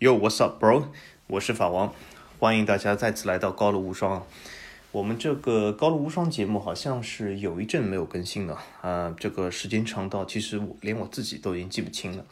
[0.00, 0.84] Yo，what's up, bro？
[1.26, 1.92] 我是法王，
[2.38, 4.24] 欢迎大家再次来到高露无双。
[4.92, 12.24] 我们这个高露无双节目好像是有一阵没有更新了啊，这个时间长到其实我连我自己都已经记不清了。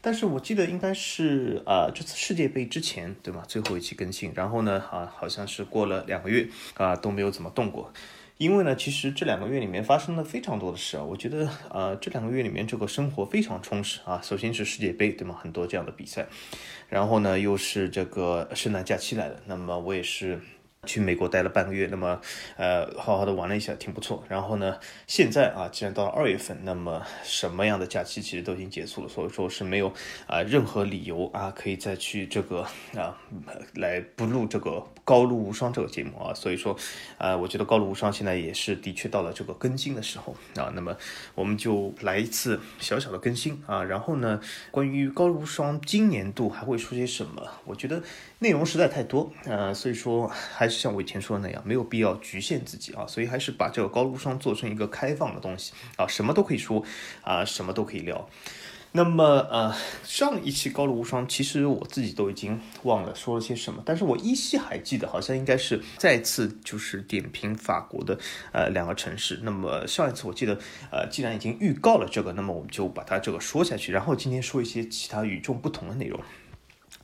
[0.00, 3.44] 但是我记得应该是啊，这次世界杯之前对吗？
[3.46, 7.92] 最后一期更新，然后呢啊，好像是过了两个月啊都没有怎么动过。
[8.38, 14.20] 因为呢，其实这两个月里面发生了非常多的事啊，我觉得呃这两个月里面这个生活非常充实啊。
[14.22, 15.38] 首先是世界杯对吗？
[15.40, 16.26] 很多这样的比赛，
[16.88, 20.40] 然后呢又是这个圣诞假期来了，那么我也是。
[20.86, 22.20] 去美国待了半个月，那么，
[22.58, 24.22] 呃，好好的玩了一下，挺不错。
[24.28, 29.90] 然后呢，现在啊，既然到了二月份，那么什么样的假期其实都已经结束了，所以说是没有
[30.26, 33.18] 啊任何理由啊可以再去这个啊
[33.76, 36.32] 来不录这个高露无双这个节目啊。
[36.34, 36.76] 所以说，
[37.18, 40.70] 啊，我觉得高露无双现在也是的确到了这个更新的时候啊。
[40.74, 40.96] 那么
[41.34, 43.82] 我们就来一次小小的更新啊。
[43.82, 44.38] 然后呢，
[44.70, 47.42] 关于高露无双今年度还会说些什么？
[47.64, 48.02] 我觉得
[48.38, 50.74] 内容实在太多啊，所以说还是。
[50.74, 56.84] 像我以前说的那样，没有必要局限自己啊，所以还是把这个高露双做成一个开放的东西啊，什么都可以说
[57.22, 58.28] 啊，什么都可以聊。
[58.96, 68.16] 那么呃，上一期高露无双，其实我自己都已经忘了说了些什么，但是我依稀还记得，好像应该是再次就是点评法国的
[68.52, 69.40] 呃两个城市。
[69.42, 70.56] 那么上一次我记得
[70.92, 76.20] 呃，既然已经预告了这个，那么我们就把它这个说下去，然后今天说一些其他与众不同的内容。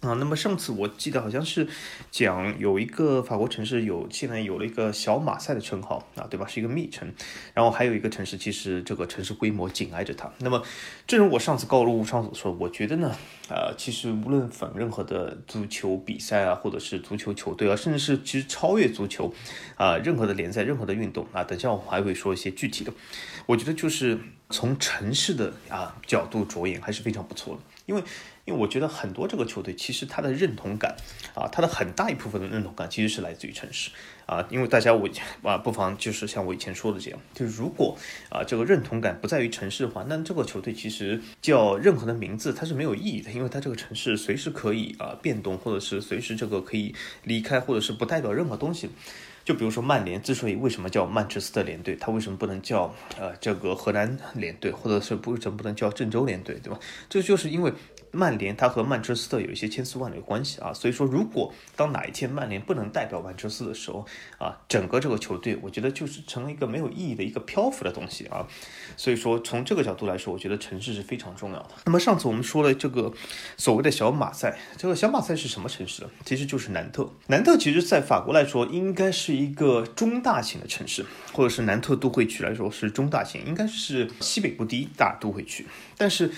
[0.01, 1.69] 啊，那么上次我记得好像是
[2.11, 6.47] 讲有一个法国城市有现在有了一个小马赛的称号啊，对吧？
[6.47, 7.13] 是一个密城，
[7.53, 10.33] 然后还有一个城市，其实这个城市规模紧挨着它。
[10.39, 10.63] 那么，
[11.07, 13.15] 正如我上次高露无双所说，我觉得呢，
[13.51, 19.31] 呃，其实无论粉任何的足球比赛啊，或者是足球球队啊，甚至是其实超越足球
[19.77, 22.91] 啊，任何的联赛、任何的运动啊，等下我还会说一些具体的。
[23.45, 28.03] 我觉得就是从城市的啊角度着眼还是非常不错的，因为。
[28.51, 30.97] 因为我觉得很多这个球队其实他的认同感
[31.37, 33.93] 啊，他的很大一部分的认同感其实是来自于城市
[34.27, 34.45] 啊。
[34.51, 35.09] 因为大家我
[35.43, 37.97] 啊，不妨就是像我以前说的这样，就是如果
[38.29, 48.91] 啊这个认同感不在于城市的话，那这个球队其实叫任何的名字它是没有意义的，因为它这个城市随时可以啊变动，或者是随时这个可以离开，或者是不代表任何东西。
[49.43, 56.79] 就比如说曼联之所以为什么叫曼彻斯特联队，它为什么不能叫呃这个河南联队，或者是不为什么不能叫郑州联队，对吧？
[57.09, 57.73] 这就是因为。
[58.13, 64.07] 曼联它和曼彻斯特有一些千丝万缕的关系啊，所以说如果当哪一天曼联不能代表曼彻斯特的时候
[64.39, 68.47] 啊，整个这个球队我觉得就是成了一个没有意义的一个漂浮的东西啊，
[68.97, 71.71] 所以说从这个角度来说，我觉得城市是非常重要的。
[71.85, 73.13] 那么上次我们说了这个
[73.57, 76.05] 所谓的小马赛，这个小马赛是什么城市？
[76.25, 77.09] 其实就是南特。
[77.29, 85.67] 南特其实在法国来说应该是一个中大型的城市，或者是南特都会区来说是中大型，应该是西北部第一大都会区，
[85.97, 86.31] 但是。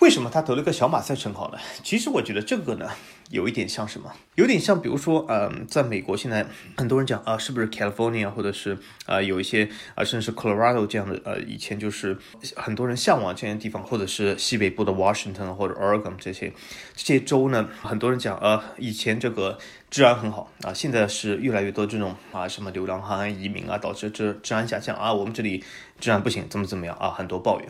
[0.00, 1.58] 为什么他得了个小马赛称号呢？
[1.82, 2.88] 其实我觉得这个呢，
[3.30, 4.12] 有一点像什么？
[4.36, 12.16] 有点像，比如说，嗯，在美国现在很多人讲啊，是不是 California，或者是啊，有一些啊，甚至是 Colorado 这样的，呃，以前就是
[12.54, 16.52] 很多人向往这样的地方，或者是西北部的 Washington 或者 Oregon 这些
[16.94, 19.58] 这些州呢，很多人讲，呃，以前这个
[19.90, 25.64] 治安很好啊，现在是越来越多这种啊，什么流浪汉移民啊，导致这治安下降啊，我们这里
[25.98, 27.68] 治安不行，怎么怎么样啊，很多抱怨。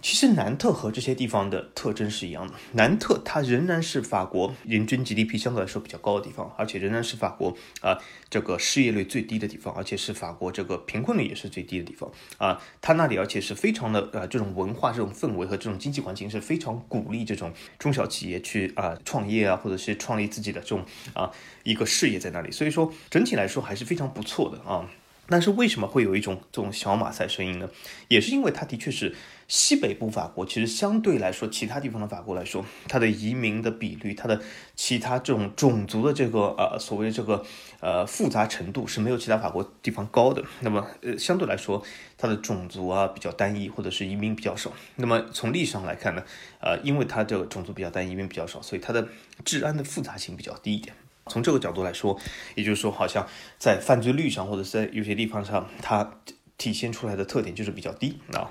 [0.00, 2.54] 其实南特和这些地方的特征是一样的。
[2.72, 7.98] 南特它仍然是法国人均 GDP 相对来说比较高的地方，而且仍然是法国啊
[8.30, 12.60] 这个失业率最低的地方，而且是法国这个贫困率也是最低的地方啊。
[12.80, 20.84] 它那里而且是非常的呃这种文化、这种氛围和这种经济环境是非常鼓励这种中小企业去啊创业啊，或者是创立自己的这种
[21.14, 21.30] 啊
[21.64, 22.50] 一个事业在那里。
[22.50, 24.88] 所以说整体来说还是非常不错的啊。
[25.30, 27.68] 但是为什么会有一种这种小马赛声音呢？
[28.08, 29.14] 也是因为它的确是
[29.48, 34.38] 西北部法国，其实相对来说，其他地方的法国来说，它的移民的比率，它的
[34.76, 37.42] 其他这种种族的这个呃所谓这个
[37.80, 40.44] 呃复杂程度是没有其他法国地方高的。
[40.60, 41.82] 那么呃相对来说，
[42.18, 44.70] 它的种族啊比较单一，或者是移民比较少。
[44.96, 46.22] 那么从历史上来看呢，
[46.60, 49.08] 呃因为它这个种族比较单一，移民比较少，所以它的
[49.46, 50.94] 治安的复杂性比较低一点。
[51.26, 52.18] 从这个角度来说，
[52.54, 53.26] 也就是说，好像
[53.58, 56.10] 在犯罪率上，或者在有些地方上，它
[56.58, 58.50] 体现出来的特点就是比较低啊。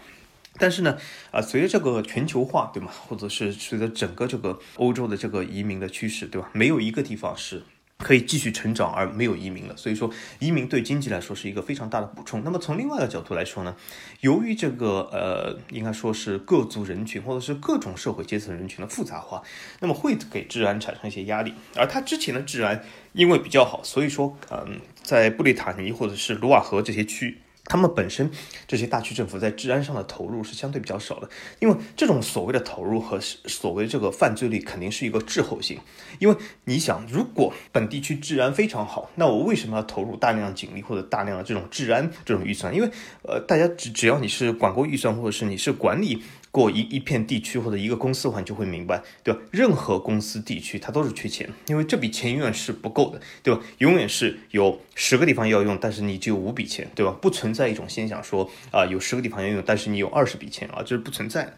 [0.57, 0.97] 但是呢，
[1.31, 2.91] 啊，随着这个全球化，对吗？
[3.07, 6.49] 或者是随着整个这个欧洲的这个移民的趋势，对吧？
[6.53, 7.63] 没有一个地方是。
[7.99, 10.07] 可以继续成长而没有移民了，所以说
[10.37, 12.43] 移民对经济来说是一个非常大的补充。
[12.43, 13.75] 那么从另外一个角度来说呢，
[14.21, 19.41] 由于这个呃，应该说是各族人群或者是各种社会阶层人群的复杂化，
[19.79, 21.51] 那么会给治安产生一些压力。
[21.75, 22.83] 而它之前的治安
[23.13, 28.29] 因为比较好，所以说嗯，在布列塔尼或者是卢瓦河这些区他们本身
[28.65, 31.29] 这些大区政府在治安上的投入是相对比较少的，
[31.59, 35.77] 因为这种所谓的投入和所谓这个犯罪率肯定是一个滞后性。
[36.19, 42.73] 因为你想，如果本地区治安非常好，那我为什么要投入大量的警力或者大量的这种治安这种预算？
[42.73, 42.89] 因为
[43.23, 46.23] 呃，大家只只要你是管过预算，或者是你是管理。
[46.57, 49.39] 过一一片地区或者一个公司的话，你就会明白，对吧？
[49.51, 53.61] 任何公司地区它都是缺钱，因为这笔钱永远是不够的，对吧？
[53.77, 57.11] 永远是有十个地方要用，但是你只有五笔钱，对吧？
[57.21, 61.53] 不存在一种现象说啊，有十个地方要用，但是你有二十笔钱啊，这是不存在的。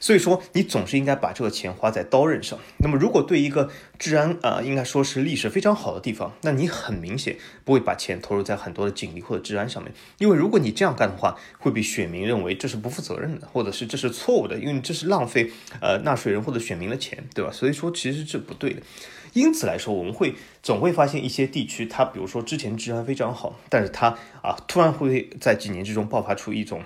[0.00, 2.58] 所以说，你总是应该把这个钱花在刀刃上。
[2.78, 3.68] 那么，如果对一个
[3.98, 15.50] 治安啊，应该说是历史非常好的地方，那你很明显不会把钱投入在很多的警力或者治安上面，因为如果你这样干的话，会被选民认为这是不负责任的，或者是这是错误的，因为这是浪费
[15.80, 17.50] 呃纳税人或者选民的钱，对吧？
[17.50, 18.82] 所以说，其实是不对的。
[19.34, 26.82] 因此来说，我们会总会发现一些地区，它比如说之前治安非常好，但是它啊突然会在几年之中爆发出一种。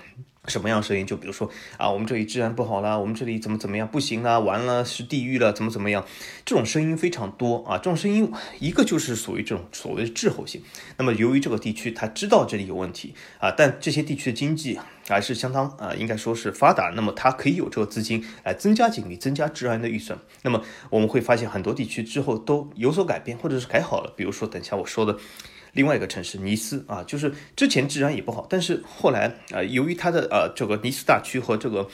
[0.47, 1.07] 什么样声音？
[1.07, 6.05] 就比如说啊，我们这里治安不好啦，我们这里怎么怎么样不行啦，完了是地狱了，怎么怎么样？
[6.45, 8.29] 这种声音非常多啊，这种声音
[8.59, 10.61] 一个就是属于这种所谓的滞后性。
[10.97, 20.19] 那么由于这个地区他知道这里有问题啊，但这些地区的经济还是相当啊，应该说是发达，那么它可以有这个资金来增加警力、增加治安的预算。
[20.41, 24.13] 那么我们会发现很多地区之后都有所改变，或者是改好了。
[24.17, 25.17] 比如说等一下我说的。
[25.73, 31.87] 另外一个城市尼斯啊，就是之前治安也不好，但是后来啊，由于它的呃这个尼斯大区和这个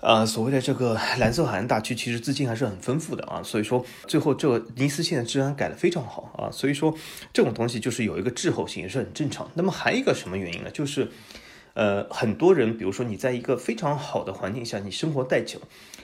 [0.00, 6.92] 呃所谓的这个蓝色海岸大区，其实资金还是很丰富的啊，所以说最后这个尼斯现在治安改得非常好啊，所以说
[7.32, 9.50] 这种东西就是有一个滞后性也是很正常。
[9.54, 10.70] 那么还有一个什么原因呢？
[10.72, 11.08] 就是
[11.74, 15.60] 呃很多人，比如说你在一个非常好的环境下，你生活太久，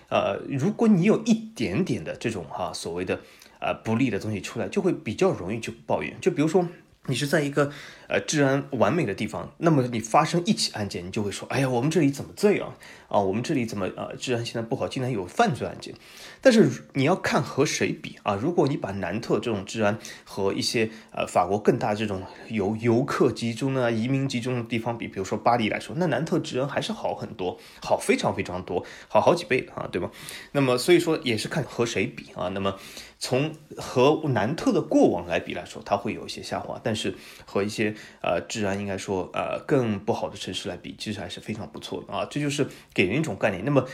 [0.08, 3.20] 呃，如果你有一点点的这种哈所谓的
[3.58, 6.66] 呃不利的东西出来，就会比较容易去抱怨，就比如说。
[7.06, 7.72] 你是在一个
[8.10, 12.74] 呃治安完美的地方，那么你发生一起案件，你就会说，哎呀，我们这里怎么这样
[13.08, 13.20] 啊？
[13.20, 15.94] 我们这里怎么呃治安现在不好，竟然有犯罪案件？
[16.40, 18.34] 但是你要看和谁比啊？
[18.34, 30.10] 如果你把南特这种治安和一些呃法国更大这种游游客集中啊、移民集中的地方比，比如说巴黎来说，那南特治安还是好很多，好非常非常多，好好几倍啊，对吧？
[30.50, 32.48] 那么所以说也是看和谁比啊。
[32.48, 32.76] 那么
[33.20, 37.14] 从和南特的过往来比来说，它会有一些下滑，但是
[37.44, 42.26] 和一些呃治安应该说呃更不好的城市来比，其实还是非常不错的啊。
[42.30, 43.64] 这就是给人一种概念。
[43.64, 43.86] 那么。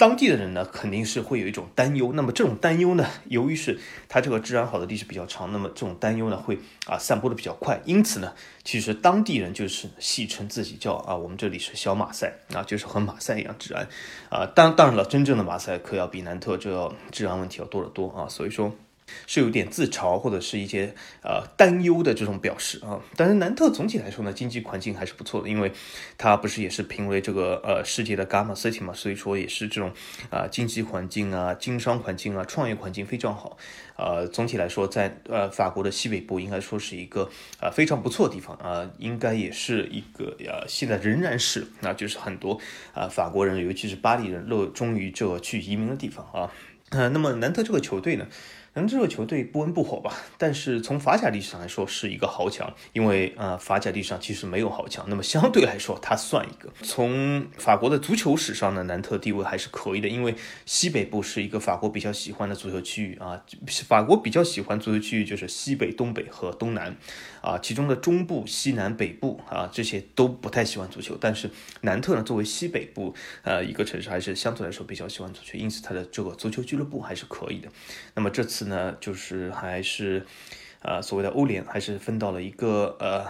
[0.00, 2.12] 当地的人呢，肯定是会有一种担忧。
[2.12, 3.76] 那么这种担忧呢，由于是
[4.08, 6.56] 它这个治安好的历史比较长，那么这种担忧呢，会
[6.86, 7.80] 啊散播的比较快。
[7.84, 8.32] 因此呢，
[8.62, 13.88] 其实当地人就是戏称自己叫啊，我们这里是小马赛啊，就是和马赛一样治安
[14.30, 14.46] 啊。
[14.54, 18.28] 当当然了，真正的马赛克要比南特这治安问题要多得多啊。
[18.28, 18.72] 所以说。
[19.26, 25.72] 是有点自嘲或者是一些呃担忧的这种表示啊，但是南特总体来说呢，经济环境还是不错的，因为
[26.16, 29.92] 它不是也是评为这个呃世界的 Gamma City 嘛，所以说也是这种
[30.30, 33.56] 啊经济环境啊、经商环境啊、创业环境非常好。
[33.96, 37.28] 呃，总体来说，在呃法国的西北部应该说是一个
[37.60, 42.60] 啊非常不错的地方啊，应该也是一个呃现在仍然是那就是很多
[42.94, 46.52] 啊法国人，尤其是巴黎人热衷于这个去移民的地方啊。
[46.90, 48.26] 呃，那么南特这个球队呢？
[48.78, 56.72] 可能这个球队不温不火吧，但是从法甲历史上来说是一个豪强，因为呃法甲历史上其实没有豪强，那么相对来说它算一个。
[56.84, 60.32] 从法国的足球史上呢，南特地位还是可以的，因为
[60.64, 66.96] 西北部是一个法国比较喜欢的足球区域啊，法国比较喜欢足球区域就是西北、东北和东南
[67.40, 77.68] 啊，其中的中部、西南、北部啊这些都不太喜欢足球，但是南特呢作为西北部呃一个城市，还是相对来说比较喜欢足球，因此它的这个足球俱乐部还是可以的。
[78.14, 78.68] 那么这次。
[78.68, 80.26] 呢就是还是，
[80.82, 83.24] 呃，所谓的欧联还是分到了一个呃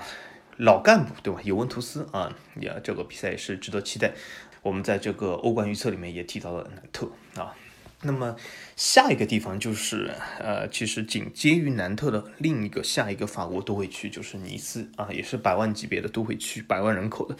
[0.56, 1.38] 老干部，对吧？
[1.44, 4.14] 尤文图斯啊，也这个比赛也是值得期待。
[4.62, 7.54] 我们在这个欧冠预测里面也提到了南特啊。
[8.02, 8.36] 那么
[8.76, 17.36] 下一个地方就是呃，其实紧接于南特的另一个下一个法国都会区就是尼斯啊，也是百万级别的都会区，百万人口的。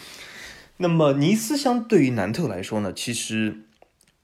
[0.78, 3.62] 那么尼斯相对于南特来说呢，其实。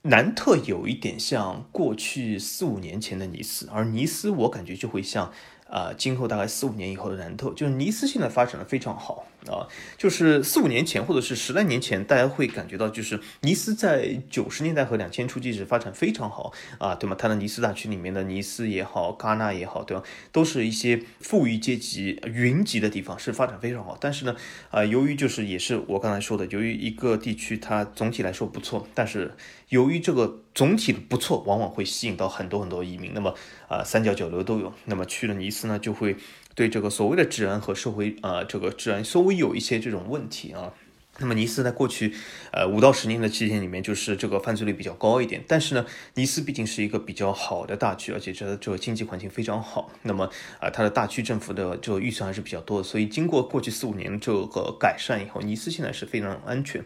[0.07, 5.33] 南特有一点像过去四五年前的尼斯，而尼斯我感觉就会像。
[5.67, 9.69] 啊，今后大概四五年以后的南特，就是尼斯现在发展的非常好啊。
[9.97, 17.17] 就是四五年前或者是十来年前，大家会感觉到，就是尼斯在九十年代和两千初期是发展非常好啊，对吗？
[17.19, 20.03] 它的尼斯大区里面的尼斯也好，戛纳也好，对吧？
[20.33, 23.97] 都是一些富裕阶级云集的地方，是发展非常好。
[24.01, 24.37] 但是呢，
[24.71, 29.35] 啊，由于就是也是我刚才说的，由于一个地区它总体来说不错，但是
[29.69, 30.41] 由于这个。
[30.55, 33.11] 总体的不错，往往会吸引到很多很多移民。
[33.13, 33.35] 那么
[33.67, 34.73] 啊，三教九流都有。
[34.85, 36.15] 那么去了尼斯呢，就会
[36.55, 40.73] 对这个所谓的治安和社会啊，这个治安稍微有一些这种问题啊。
[41.19, 42.13] 那么尼斯在过去，
[42.53, 45.43] 呃五到十年的期间里面，就是这个犯罪率比较高一点。
[45.47, 49.93] 但是呢，尼斯毕竟是一个比较好的大区，而且这这个经济环境非常好。
[50.03, 50.29] 那么
[50.59, 52.85] 啊，它的大区政府的这个预算还是比较多的。
[52.85, 56.85] 所以经过过去四五年这个改善以后，尼斯现在是非常安全。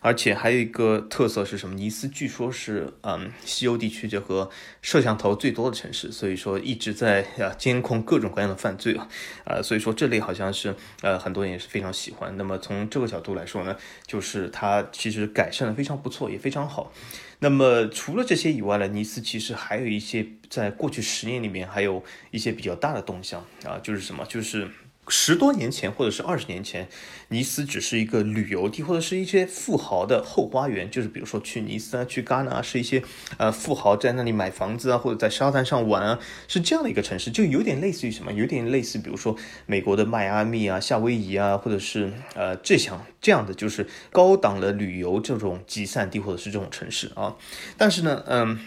[0.00, 1.74] 而且还有一个特色是什么？
[1.74, 4.50] 尼斯据说是嗯西欧地区这个
[4.82, 9.08] 摄像头最多的城市，所以说一直在啊监控各种各样的犯罪啊
[9.46, 12.36] 啊，所以说这里好像是呃很多人也是非常喜欢。
[12.36, 13.61] 那么从这个角度来说。
[13.64, 13.76] 呢，
[14.06, 16.92] 就是它其实改善的非常不错，也非常好。
[17.40, 24.68] 那么除了这些以外呢，尼斯其实还有一些在过去十年里面还有一些比较大的动向啊，就是什么，就是。
[25.08, 26.88] 十多年前，或者是二十年前，
[27.28, 30.88] 尼斯只是一个旅游地，或者是一些富豪的后花园。
[30.88, 33.02] 就是比如说去尼斯啊，去戛纳，是一些
[33.36, 47.34] 呃富豪在那里买房子啊，或者在沙滩上玩啊，是这样的一个城市，就有点类似于什么，有点类似，比如说美国的迈阿密啊、夏威夷啊，或者是呃这项这样的，就是高档的旅游这种集散地，或者是这种城市啊。
[47.76, 48.58] 但是呢，嗯。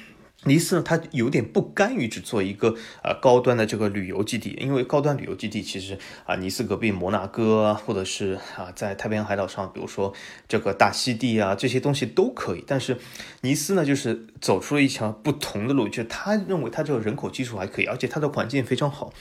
[0.45, 10.13] 尼斯呢，它有点不甘于只做一个呃高端的这个旅游基地，因为高端旅游基地其实啊，尼斯隔壁摩纳哥或者是啊在太平洋海岛上，比如说
[10.47, 12.63] 这个大溪地啊这些东西都可以。
[12.67, 12.97] 但是
[13.41, 19.11] 尼斯呢，就是走出了一条不同的路，就是他认为他这个人口基础还可以，而且它的环境非常好，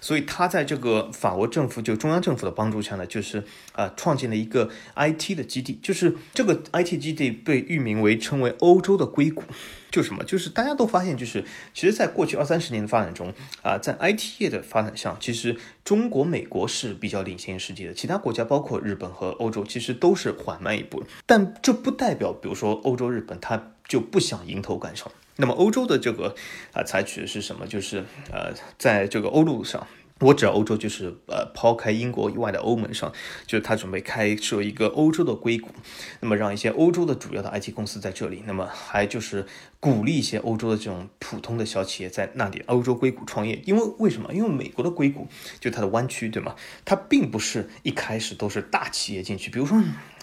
[0.00, 9.44] 所以他在这个法国政府就中央政府的帮助下呢，就是啊创建了一个 IT 的基地，就是这个 IT 基地被域名为称为欧洲的硅谷。
[9.92, 10.24] 就什么？
[10.24, 11.44] 就是大家都发现，就是
[11.74, 13.32] 其实，在过去二三十年的发展中，
[13.62, 21.04] 啊，在 IT 业的发展上，其实中国、美国是比较领先世界的，其他国家包括日本和欧洲，其实都是缓慢一步。
[21.26, 25.12] 但这不代表，比如说欧洲、日本，他就不想迎头赶上。
[25.36, 26.34] 那么欧洲的这个
[26.72, 27.66] 啊，采取的是什么？
[27.66, 29.86] 就是呃，在这个欧陆上。
[30.20, 33.12] 我指欧洲就是呃，抛开英国以外的欧盟上，
[33.46, 35.70] 就是他准备开设一个欧洲的硅谷，
[36.20, 39.44] 那么让一些欧洲的主要的 IT 公司在这里，那么还就是
[39.80, 43.60] 鼓励一些欧洲的这种普通的小企业在那里欧洲硅谷创业。
[43.64, 44.32] 因为为什么？
[44.32, 45.26] 因为美国的硅谷
[45.58, 46.54] 就它的湾区，对吗？
[46.84, 49.76] 它并不是一开始都是大企业进去，比如说。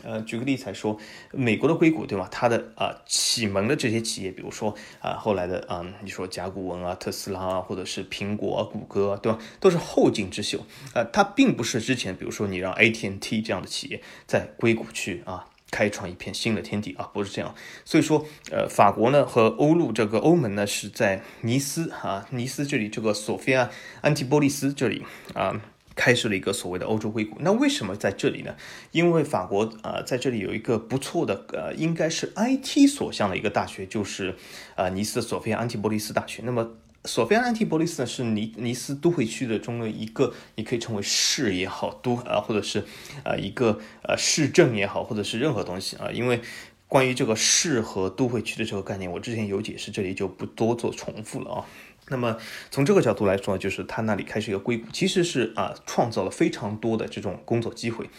[0.03, 0.97] 呃，举个例子来说，
[1.31, 2.27] 美国的硅谷，对吧？
[2.31, 9.37] 它的啊启蒙的这些企业，比如说啊后来的啊，你说甲骨文啊、特斯拉啊，或者是苹果、啊谷歌，啊对吧？
[9.59, 17.53] 都是后进之秀啊，它并不是之前，比如说你让 AT&T 这样的企业在硅谷去啊开创一片新的天地啊，不是这样。
[17.83, 23.69] 所以说，呃，法国呢和欧陆这个欧盟呢是在尼斯啊，尼斯这里这个索菲亚
[24.01, 25.03] 安提波利斯这里
[25.33, 25.59] 啊。
[25.99, 28.55] 开设了一个所谓的欧洲硅谷，那为什么在这里呢？
[28.93, 34.33] 因为法国啊，在这里有一个不错的呃，应该是 IT 所向的一个大学，就是
[34.75, 36.41] 啊尼斯索菲亚安提波利斯大学。
[36.45, 36.71] 那么
[37.03, 42.85] 索菲亚安提波利斯呢，是尼尼斯都会区的中的一个，你可以称为市也好，都啊，或者是
[43.25, 46.09] 啊一个呃市政也好，或者是任何东西啊。
[46.13, 46.39] 因为
[46.87, 51.65] 关于这个市和都会区的这个概念，我之前有解释，这里就不多做重复了啊。
[52.09, 52.37] 那么
[52.69, 58.09] 从这个角度来说，就是他那里开始一个硅谷，其实是啊创造了非常多的这种工作机会。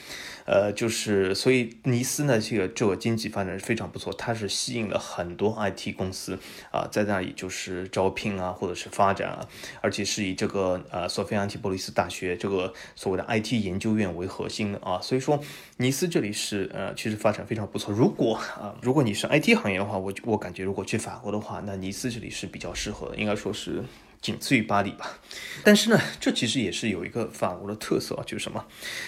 [0.47, 6.38] 呃，就是所以尼斯呢，这个这个经济发展是非常不错，它是吸引了很多 IT 公司
[6.70, 9.47] 啊，在那里就是招聘啊，或者是发展啊，
[9.80, 15.38] 而且是以这个呃索菲亚安提波利斯大学这个所谓的 IT 研究院为核心的啊，所以说
[15.76, 17.94] 尼斯这里是呃其实发展非常不错。
[17.94, 23.82] 如果啊如果你是 IT 行业的话，我我感觉如果去法国的话，那尼斯这里是比较适合的，应该说是。
[24.21, 25.19] 仅次于巴黎吧，
[25.65, 28.67] 但是呢，这其实也是有一个法国的特色啊，就是什么？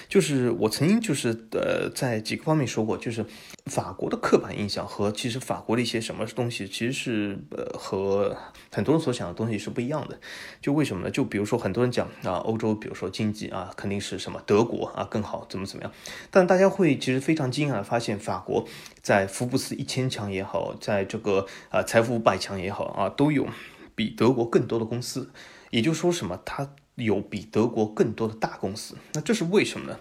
[0.08, 3.24] 就是我曾经就是呃，在几个方面说过，就是
[3.66, 8.34] 法国的刻板印象和其实法国的一些什么东西，其实是呃和
[8.70, 10.18] 很多人所想的东西是不一样的。
[10.62, 11.10] 就为什么呢？
[11.10, 15.92] 就比如说很多人讲啊，欧洲，比如说经济啊，肯定是什么德国啊更好，怎么怎么样？
[16.30, 18.66] 但大家会其实非常惊讶的发现，法国
[19.02, 23.46] 在福布斯一千强也好，在这个啊财富五百强也好啊，都有。
[23.94, 25.30] 比德国更多的公司，
[25.70, 26.40] 也就是说什么？
[26.44, 28.96] 它有比德国更多的大公司。
[29.14, 29.98] 那这是为什么呢？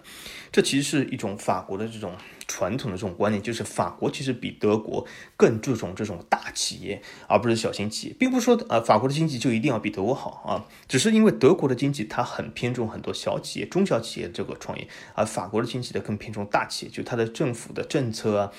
[0.50, 2.14] 这其实是一种法国的这种。
[2.48, 5.06] 传统的这种观念就是，法国其实比德国
[5.38, 18.52] 更注重这种大企业，而不是小型企业，并不是说呃法国的经济就一定要比德国好啊，只是因为德国的经济它很偏重很多小企业、中小企业这个创业，而法国的经济呢更偏重大企业，就它的政府的政策啊，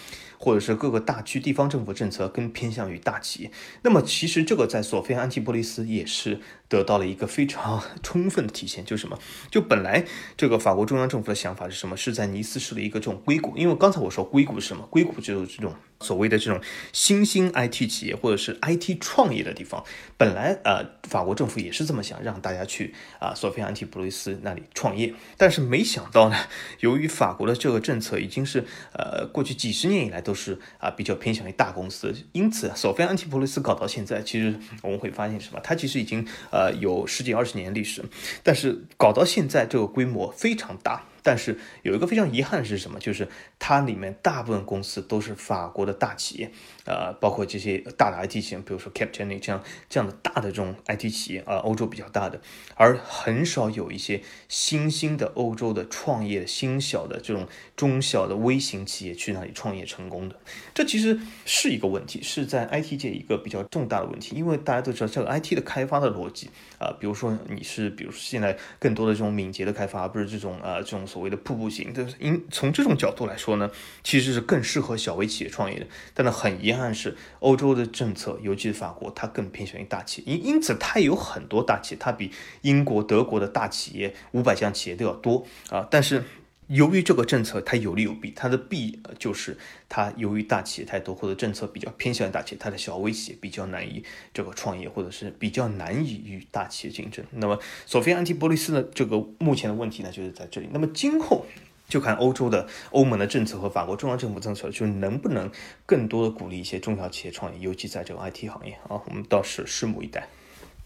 [0.44, 3.52] 或者是各个大区地方政府政策更偏向于大企业。
[3.82, 9.18] 那么其实这个在索菲亚安提波利斯也是得到了一个非常 充分的体现，就是什么？
[9.50, 10.04] 就本来
[10.36, 11.96] 这个法国中央政府的想法是什么？
[11.96, 14.86] 是在尼斯市的一个这种硅谷，因为刚才我说硅谷是什么？
[14.90, 15.74] 硅谷就是这种
[16.04, 19.84] 所谓的这种新兴 IT 企业或者是 IT 创业的地方，
[20.18, 26.36] 本来呃法国政府也是这么想，让大家去啊索菲亚安提普雷斯那里创业，但是没想到呢，
[26.82, 35.60] 由于法国的这个政策已经是呃过去几十年以来都是啊比较偏向于大公司，因此索菲亚安提普雷斯搞到现在，其实我们会发现什么？
[35.64, 38.04] 它其实已经呃有十几二十年历史，
[38.44, 41.06] 但是搞到现在这个规模非常大。
[41.24, 43.00] 但是有一个非常遗憾是什么？
[43.00, 43.28] 就是
[43.58, 46.52] 它里面大部分公司都是法国的大企业，
[46.86, 52.42] 呃，包括这些大的 IT 企业，比如说 Capgemini 这样这样的大的这种 IT 企业啊，欧洲比较大的，
[52.76, 60.36] 而很少有一些新兴的欧洲的创业新小的这种中小的微型企业去那里创业成功的。
[60.74, 66.50] 这其实是一个问题，是在 IT 界一个比较重大的问题，因为大家都知道这个 IT 的开发的逻辑
[66.80, 71.08] 啊，比如说你是，比如说现在更多的这种敏捷的开发，而不是这种呃这种。
[71.14, 73.70] 所谓的瀑布型，就是因从这种角度来说呢，
[74.04, 75.86] 其实是更适合小微企业创业的。
[76.16, 85.88] 但呢，很遗憾是，欧洲的政策，尤其是法国，它更偏向于大企业，因因此它有很多大企业，它比英国、德国的大企业五百强企业都要多啊。
[85.90, 86.24] 但是。
[86.68, 89.56] 由于这个政策它有利有弊，它的弊就是
[89.90, 94.02] 它由于大企业太多或者政策比较偏向于大企业，它的小微企业比较难以
[94.34, 97.24] 这个创业，或者是比较难以与大企业竞争。
[97.32, 100.70] 那么索菲安提波利斯的这个目前的问题呢，就是在这里。
[100.72, 101.46] 那么今后
[101.88, 105.52] 就看欧洲的欧盟的政策和法国中央政府政策，就能不能
[105.86, 110.28] 更多的鼓励一些中小企业创业，尤其在这个 IT 行业啊，我们倒是拭目以待。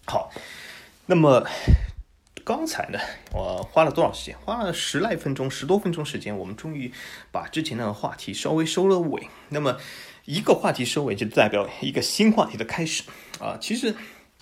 [0.06, 0.32] 好，
[1.06, 1.46] 那么。
[2.46, 3.00] 刚才呢，
[3.34, 4.38] 我花了多少时间？
[4.46, 6.90] 花了十来分钟，十多分钟时间，我们终于
[7.30, 9.28] 把之前那个话题稍微收了尾。
[9.50, 9.78] 那么，
[10.24, 13.04] 一个话题收尾就代表一个新话题的开始
[13.42, 13.58] 啊。
[13.60, 13.94] 其实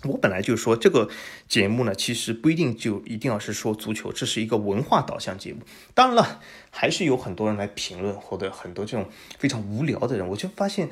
[0.08, 1.10] 我本来就说这个
[1.48, 5.60] 节目呢，其实不一定就一定要是说足球，这是一个文化导向节目。
[5.94, 9.08] 当然了，还是有很多人来评论，或者很多这种
[9.38, 10.90] 非常无聊的人，我就发现。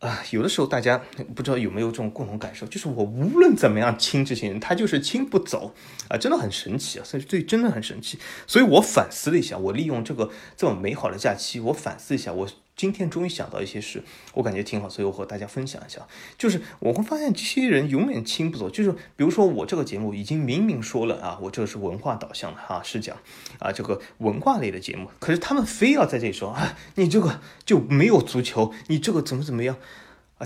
[0.00, 1.00] 啊，有的时候大家
[1.34, 5.74] 不知道有没有这种共同感受，就是我无论怎么样亲这些人，他就是亲不走
[6.08, 8.18] 啊，真的很神奇啊，所以这真的很神奇。
[8.46, 12.46] 所以我反思了一下，我利用这个这么美好的假期，我反思一下我。
[12.76, 14.02] 今天终于想到一些事，
[14.34, 16.06] 我感觉挺好，所以我和大家分享一下。
[16.36, 23.16] 就是我会发现这些人永远亲不走，就是比如说我这个节目已经明明说了啊，我这个是文化导向的哈，是讲
[23.58, 29.76] 啊这个文化类的节目，可是他们非要在这里说啊，你这个就没有足球，你这个怎么怎么样。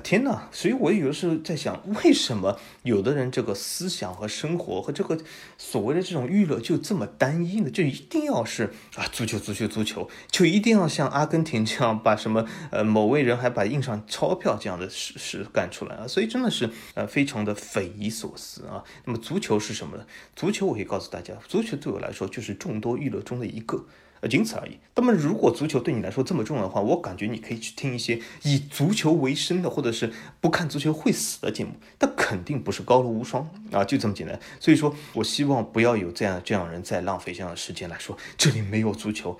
[0.00, 0.42] 天呐！
[0.52, 5.18] 所以我有的时候在想，为什么有的人这个思想和生活和这个
[5.56, 7.70] 所谓的这种娱乐就这么单一呢？
[7.70, 16.06] 就一定要是啊足球足球足球，就一定要像阿根廷这样把什么呃某位人还把印上钞票这样的事事干出来啊？
[16.06, 18.84] 所以真的是呃非常的匪夷所思啊。
[19.04, 20.04] 那么足球是什么呢？
[20.36, 23.84] 足球我可以告诉大家，足球对我来说就是众多娱乐中的一个。
[24.20, 24.78] 呃，仅此而已。
[24.94, 31.72] 那么，如果足球对你来说这么重要的话，我感觉你可以去听一些以足球为生的，或者是不看足球会死的节目。
[31.96, 34.38] 但肯定不是高楼无双啊，就这么简单。
[34.58, 39.38] 所以说我希望不要有这样这样人在浪费这样的时间来说这里没有足球。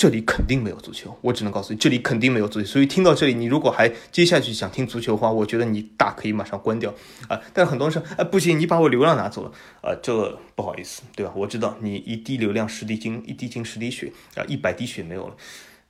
[0.00, 2.66] 这里肯定没有足球，我只能告诉你，这里肯定没有足球。
[2.66, 6.90] 所以听到这里，你如果还接下去想听足球的话，我觉得你大可以马上关掉
[7.28, 7.38] 啊。
[7.52, 11.30] 但是很多人说，哎，不行，你把我流量拿走了啊，这不好意思，对吧？
[11.36, 15.36] 我知道你一滴流量十滴精，一滴精十滴血啊，一百滴血没有了，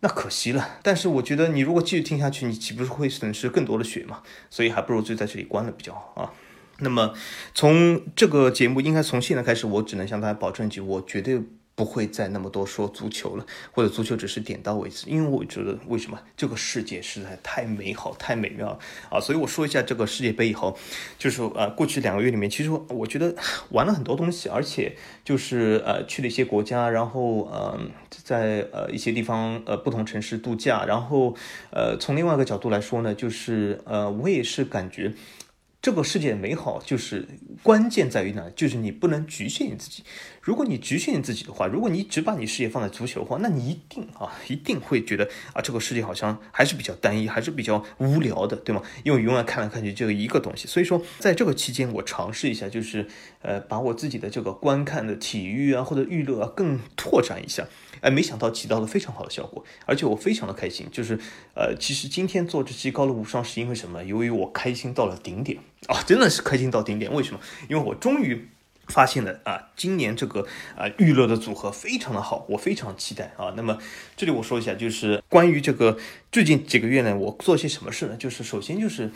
[0.01, 0.69] 那可惜了。
[0.83, 4.23] 但是我觉得你如果继续听下去，你岂不是会损失更多的血嘛？
[4.51, 6.33] 所以还不如就在这里关了比较好啊。
[6.81, 7.15] 那么
[7.55, 11.41] 从这个节目，应该从现在开始，我只能向大家保证一句，我绝对。
[11.81, 19.19] 不会再那么多说足球了，或者足球只是点到为止，因为我觉得为什么这个世界实在太美好、太美妙啊！
[19.19, 20.77] 所以我说一下这个世界杯以后，
[21.19, 23.35] 就是呃，过去两个月里面，其实我觉得
[23.71, 31.35] 玩了很多东西，而且就是呃去了一些国家，然后呃在呃一些地方呃不同城市度假，然后
[31.71, 35.15] 呃从另外一个角度来说呢，就是呃我也是感觉。
[35.83, 37.27] 这个世界美好，就是
[37.63, 38.51] 关键在于哪？
[38.55, 40.05] 就是你不能局限你自己。
[40.41, 48.83] 如果你局限你自己的话，如果你只把你视野放在足球的话，那你一定啊，一定会觉得啊，这个世界好像还是比较单一，还是比较无聊的，对吗？
[49.05, 50.67] 因为永远看来看去就一个东西。
[50.67, 53.07] 所以说，在这个期间，我尝试一下，就是
[53.43, 57.67] 呃，把我自己的这个观看的体育啊，或者娱乐啊，更拓展一下。
[58.01, 60.87] 哎，没想到起到了非常好的效果，而且我非常的开心。
[60.91, 61.19] 就是，
[61.55, 64.03] 呃，其实今天做这期高露无双是因为什么？
[64.05, 67.13] 由于我开心到了顶点啊，真的是开心到顶点。
[67.13, 67.41] 为什么？
[67.69, 68.49] 因为我终于
[68.91, 73.55] 发现了啊，今年这个啊预热的组合非常的好，我非常期待啊。
[73.57, 73.79] 那么
[74.17, 75.97] 这里我说一下，就是关于这个
[76.33, 78.17] 最近几个月呢，我做些什么事呢？
[78.17, 79.11] 就是首先就是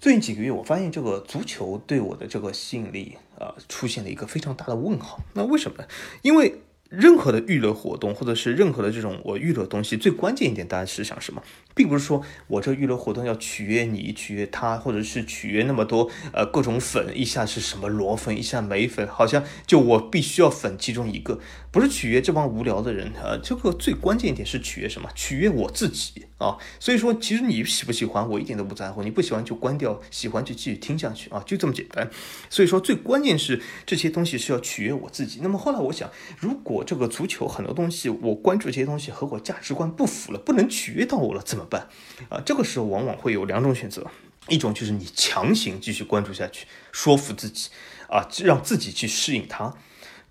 [0.00, 5.20] 最近几个月，我发现这个足球对我的这个吸引力啊，出现了一个非常大的问号。
[5.34, 5.84] 那为什么？
[6.22, 11.40] 因为任何的娱乐活动，或者是任何的这种我娱乐东西，最关键一点，大家是想什么？
[11.72, 21.38] 并不是说我这娱乐活动要取悦你，取悦他，或者是取悦那么多呃各种粉，一下是什么裸粉，一下美粉，好像就我必须要粉其中一个，
[21.72, 23.38] 不是取悦这帮无聊的人啊。
[23.42, 25.08] 这个最关键一点是取悦什么？
[25.14, 26.56] 取悦我自己啊。
[26.78, 32.10] 所以说，其实你喜不喜欢我一点都不在乎，你不喜欢就关掉，喜欢就继续听下去啊，就这么简单。
[32.48, 35.40] 所以说，最关键是这些东西是要取悦我自己。
[35.42, 41.88] 那么后来我想，如果这个足球很多东西我关注这些东西和我价值观不符了，不能取悦到我了，怎么办？
[42.28, 44.04] 啊，这个时候往往会有两种选择，
[44.48, 47.68] 一种就是你强行继续关注下去，说服自己，
[48.08, 49.72] 啊，让自己去适应它。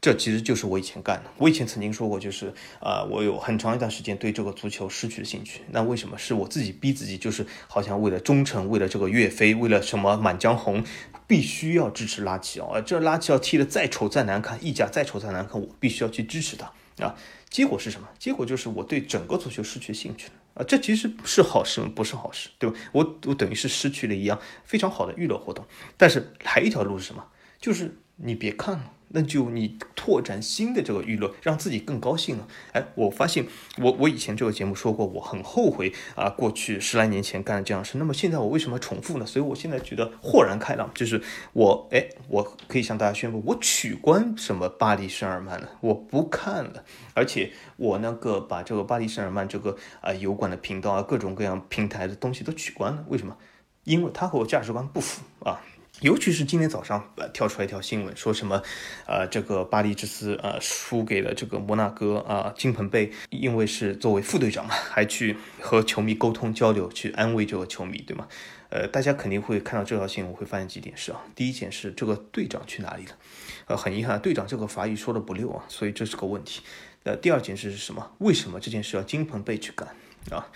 [0.02, 1.30] 这其实就是我以前干的。
[1.38, 5.62] 我以前曾经说过，就是啊，我有很长一段时间对这个足球失去了兴趣。
[5.72, 6.18] 那为什么？
[6.18, 10.82] 是我自己逼自己，就是好像为了忠诚，为了这个岳飞，为了什么《满江红》，
[11.28, 12.80] 必须要支持拉齐奥。
[12.80, 16.72] 这拉齐奥踢的再丑再难看，意甲再丑再难看，我必须要去支持他
[17.06, 17.16] 啊。
[17.50, 18.08] 结果是什么？
[18.18, 20.64] 结果就是我对整个足球失去兴趣啊！
[20.66, 21.82] 这其实是好事？
[21.82, 22.78] 不是好事，对吧？
[22.94, 25.66] 我我等于是失去了一样非常好的娱乐活动。
[25.98, 27.26] 但是还有一条路是什么？
[27.60, 28.94] 就是你别看了。
[29.10, 32.48] 那就你拓展新的这个娱乐，让自己更高兴了。
[32.74, 33.46] 哎，我发现
[33.78, 37.98] 我我以前这个节目说过，我很后悔啊，过去十来年前干的这样事。
[37.98, 39.26] 那么现在我为什么重复呢？
[39.26, 41.22] 所以我现在觉得豁然开朗，就是
[41.54, 46.84] 我哎，我可以向大家宣布，我取关什么巴黎圣日曼了，我不看了。
[47.14, 53.04] 而且我那个把这个巴黎圣日曼这个啊油管的频道啊，各种各样平台的东西都取关了。
[53.10, 53.36] 为什么？
[53.86, 55.60] 因为它和我价值观不符啊。
[56.02, 58.62] 尤其是今天早上呃跳出来一条新闻，说什么，
[59.06, 68.28] 呃，这个巴黎之斯呃输给了这个摩纳哥啊，金彭贝因为是作为副队长嘛， 还去和球迷沟通交流，去安慰这个球迷，对吗？
[68.70, 71.22] 呃，大家肯定会看到这条新闻，会发现几点事啊。
[71.36, 73.18] 第一件事，这个队长去哪里了？
[73.68, 76.62] 呃，很遗憾，队长这个法语说的不溜啊，所以这是个问题。
[77.04, 78.12] 呃，第二件事是什么？
[78.20, 79.90] 为什么这件事要金彭贝去干
[80.32, 80.48] 啊？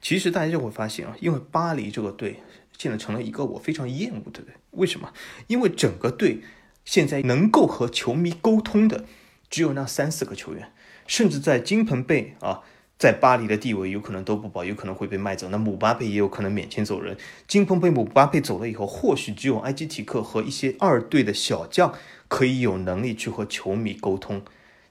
[0.00, 2.36] 其实大家就会发现啊，因为巴黎这个队。
[2.78, 5.12] 现在成了一个我非常厌恶的队，为什么？
[5.46, 6.42] 因为整个队
[6.84, 9.04] 现在能够和球迷沟通的
[9.48, 10.72] 只有那三四个球员，
[11.06, 12.60] 甚至在金彭贝啊，
[12.98, 15.48] 在巴黎的地位有可能都不保，有可能会被卖走。
[15.48, 17.16] 那姆巴佩也有可能免签走人。
[17.46, 21.94] 金彭贝、姆巴佩走了以后，或许只有埃基提克和一些二队的小将
[22.28, 24.42] 可以有能力去和球迷沟通，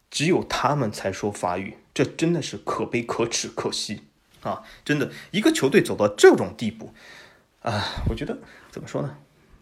[0.10, 4.02] 只有他们才说法语，这真的是可悲、可耻、可惜
[4.42, 4.62] 啊！
[4.86, 6.94] 真的，一个球队走到这种地步。
[7.62, 8.38] 啊，我觉得
[8.72, 9.18] 怎么说呢，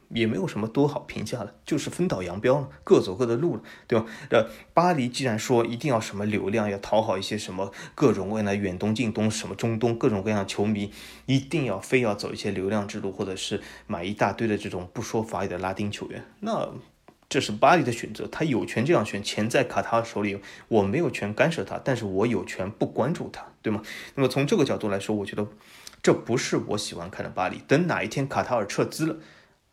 [0.09, 4.05] 也没有什么多好评价的，就是分道扬镳了，各走各的路了，对吧？
[4.29, 10.91] 呃，巴黎既然说一定要什么流量，要讨好一些什么各种各样的远东、近东、什么中东各种各样的球迷，
[11.25, 16.69] 一定要非要走一些流量之路，或者是买一大堆的这种不说法语的拉丁球员，那
[17.29, 23.83] 这是巴黎的选择，他有权这样选，钱在卡塔尔手里，我没有权干涉他，但是我有权不关注他，对吗？
[24.15, 25.47] 那么从这个角度来说，我觉得。
[26.01, 27.57] 这不是我喜欢看的巴黎。
[27.67, 29.17] 等哪一天卡塔尔撤资了，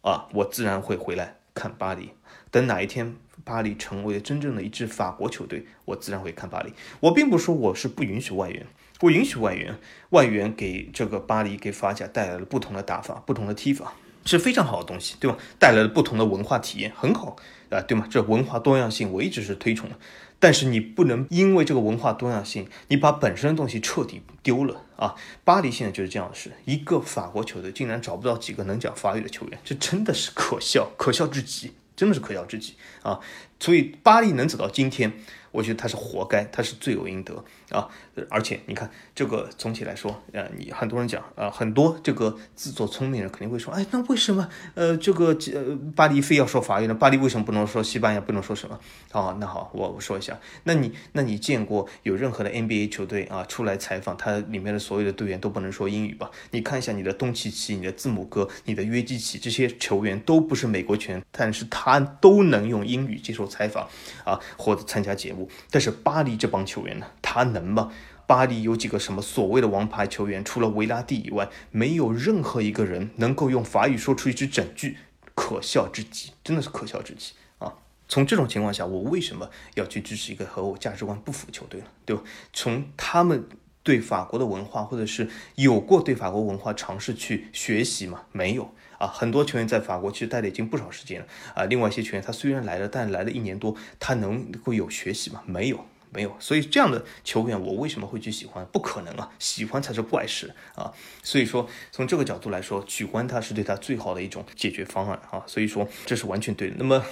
[0.07, 2.11] 啊，我自然会回来看巴黎。
[2.53, 6.73] 等哪一天巴黎成为真正的一支法国球队，我自然会看巴黎。
[7.01, 8.65] 我并不说我是不允许外援，
[9.01, 9.77] 我允许外援，
[10.11, 15.37] 外援给这个巴黎给法甲带来了不同的打法、不同的踢法，是非常好的东西，对吧？
[15.59, 17.35] 带来了不同的文化体验，很好
[17.71, 18.07] 啊，对吗？
[18.09, 19.97] 这文化多样性我一直是推崇的。
[20.39, 25.15] 但是你不能因为这个文化多样性，你把本身的东西彻底丢了啊！
[25.45, 33.21] 巴黎现在就是这样的事，一个法国球队竟然找不到几个能讲法语的球员，这真的是可笑，可笑至极，真的是可笑至极啊！
[33.59, 35.13] 所以巴黎能走到今天。
[35.57, 37.89] 我觉得他是活该，他是罪有应得啊！
[38.29, 46.95] 而且你看，这个总体来说，呃，你很多人讲啊，很多这个自作聪明人肯定会说，哎，那为什么呃这个呃巴黎非要说法语呢？
[46.95, 48.21] 巴黎为什么不能说西班牙？
[48.21, 48.79] 不能说什么？
[49.13, 56.31] 哦，那好，我我说一下，那你那你见过有任何的 NBA 球队啊出来采访，他里面的所有的队员都不能说英语吧？
[56.51, 63.89] 你看一下你的东契奇、你的字母哥、你的约基奇这些球员都不是美国球员，但是他都能用英语接受采访
[64.25, 65.46] 啊，或者参加节目。
[65.71, 67.93] 但是巴黎这帮球员呢，他能吗？
[68.27, 70.45] 巴黎有几个什么所谓的王牌球员？
[70.45, 74.99] 除了维拉蒂以外，没有任何一个人能够用法语说出一支整句，
[75.35, 77.73] 可笑至极，真的是可笑至极啊！
[78.09, 81.87] 从这种情况下，我为什么要去支持一个和我价值观不符的球队呢？
[82.05, 82.23] 对吧？
[82.53, 83.49] 从他们
[83.85, 88.23] 对法国的文化，或者是有过对法国文化尝试去学习吗？
[88.33, 88.75] 没有。
[88.99, 91.65] 啊，很多球员在法国其实待了已经不少时间了啊。
[91.65, 95.43] 另外一些球员，他虽然来了，但来了一年多，他能够有学习吗？
[95.47, 96.35] 没有，没有。
[96.39, 98.65] 所以这样的球员，我为什么会去喜欢？
[98.73, 100.93] 不可能啊，喜欢才是怪事啊。
[101.23, 105.43] 所以说，从这个角度来说，取关他是对他最好的一种解决方案啊。
[105.47, 106.77] 所以说，这是完全对的。
[106.79, 107.05] 那么，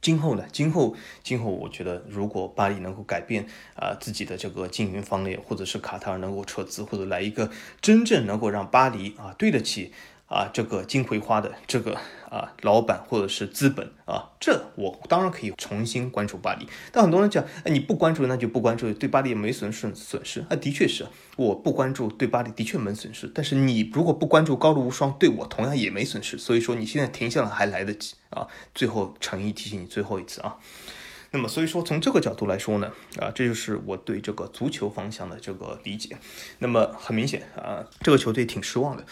[0.00, 0.44] 今后呢？
[0.52, 7.50] 今后，今后，我觉得如果巴黎能够改变啊自己的这个经营方略，或者是卡塔尔能够撤资，或者来一个
[7.80, 9.92] 真正能够让巴黎啊对得起。
[10.32, 11.94] 啊，这个金葵花的这个
[12.30, 16.66] 啊，老板或者是资本啊，这我当然可以重新关注巴黎。
[16.90, 20.40] 但很多人讲，哎，你不关注那就不关注，对巴黎也没损损损失。
[20.48, 23.30] 啊，的确是，我不关注对巴黎的确没损失。
[23.34, 26.38] 但是你如果不关注高露无双，对我同样也没损失。
[26.38, 28.48] 所以说你现在停下来还来得及啊。
[28.74, 30.56] 最后诚意提醒你最后一次啊。
[31.34, 36.16] 那么所以说从这个角度来说呢，啊，这就是我对这个足球方向的这个理解。
[36.58, 39.04] 那么很明显啊，这个球队挺失望的。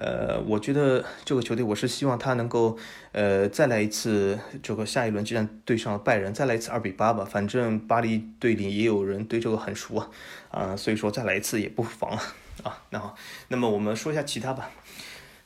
[0.00, 2.78] 呃，我觉得这个球队，我是希望他能够，
[3.10, 7.24] 呃，再来一次这个下一轮，既然对上了拜仁，再来一次二比八吧。
[7.24, 10.08] 反正巴黎队里也有人对这个很熟啊，
[10.50, 12.16] 啊，所以说再来一次也不妨
[12.62, 12.78] 啊。
[12.90, 13.16] 那好，
[13.48, 14.70] 那么我们说一下其他吧。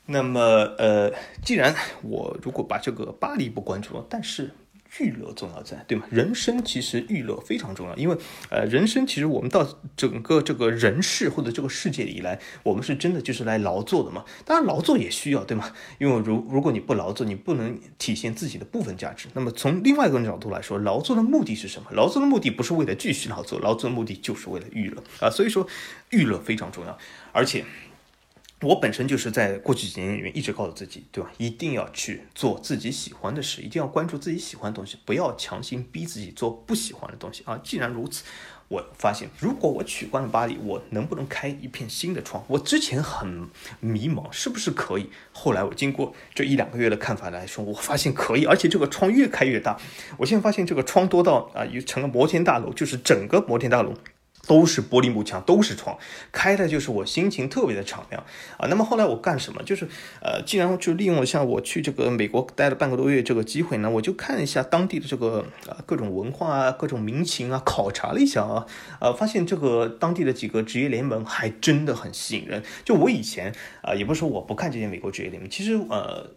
[0.05, 0.39] 那么
[0.77, 1.11] 呃，
[1.43, 4.51] 既然我如果把这个巴黎不关注了，但是。
[4.99, 6.05] 娱乐重要在，对吗？
[6.09, 8.17] 人生其实娱乐非常重要，因为
[8.49, 14.23] 呃，人生其实我们到整个这个人世或者这个世界里来，我们是真的就是来劳作的嘛。
[14.45, 15.71] 当然劳作也需要，对吗？
[15.97, 19.27] 因为如如果你不劳作，你不能体现自己的部分价值。
[19.33, 21.89] 那么从另外一个角度来说，劳作的目的是什么？
[21.91, 25.29] 劳作的目的不是为了继续劳作，劳作的目的就是为了娱乐啊。
[25.29, 25.67] 所以说，
[26.11, 26.97] 娱乐非常重要，
[27.31, 27.65] 而且。
[28.63, 31.29] 我本身就是在过去几年里面一直告诉自己，对吧？
[31.37, 37.59] 一定要去做自己喜欢的事，一定要关注自己喜欢的东西，不要强行逼自己做不喜欢的东西啊！
[37.63, 38.23] 既然如此，
[38.69, 42.43] 我发现如果我取关了巴黎，我能不能开一片新的窗？
[42.47, 43.49] 我之前很
[43.81, 45.09] 迷茫，是不是可以？
[45.33, 49.77] 后来我经过这一两个月的看法来说，我发现可以，而且这个窗越开越大。
[50.17, 53.93] 我现在发现这个窗多到啊，又成了摩天大楼，就是整个摩天大楼。
[54.47, 55.97] 都是玻璃幕墙，都是窗，
[56.31, 58.23] 开的就是我心情特别的敞亮
[58.57, 58.67] 啊。
[58.67, 59.63] 那么后来我干什么？
[59.63, 59.87] 就是
[60.21, 68.65] 呃，既然就利用了像我去这个美国待了半个多月这个机会呢，我就看一下当地的这个呃各种文化啊，各种民情啊，考察了一下啊，
[68.99, 72.61] 呃，发现这个当地的几个职业联盟还真的很吸引人。
[72.83, 76.29] 就我以前啊，也不是说我不看这些美国职业联盟，其实呃。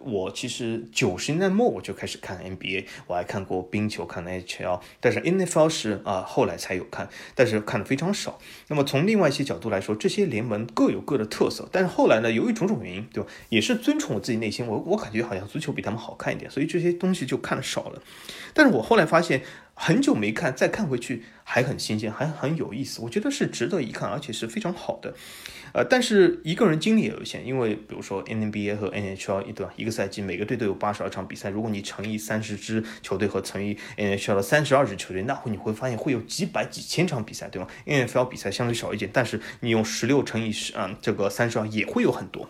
[0.00, 8.38] 我其实九十年代末我就开始看 NBA，我还看过冰球，看 NHL，但是 NFL 是啊后来才有看，但是看的非常少。
[8.68, 13.28] 那么从另外一些角度来说，这些联盟各有各的特色，但是后来呢，由于种种原因，对吧？
[13.50, 18.02] 也是遵从我自己内心，我我感觉好像足球比他们好看一点，所以这些东西就看的少了。
[18.54, 19.42] 但是我后来发现。
[19.82, 23.00] 很久没看，再看回去还很新鲜，还很有意思。
[23.00, 25.14] 我觉得是值得一看，而且是非常好的。
[25.72, 29.72] 呃，但是一个人精力也有限，因为比如说 NBA 和 NHL 对吧？
[29.76, 42.48] 一个赛季每个队都有八十二场比赛，如果你乘以三十支球队和乘以 NHL 的三十二支球队，那会你会发现会有几百几千场比赛，对吗？NFL 比赛相对少一点，但是你用十六乘以十，嗯，这个三十二也会有很多。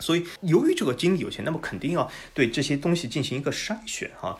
[0.00, 4.36] 所以由于这个精力有限，那么肯定要对这些东西进行一个筛选哈。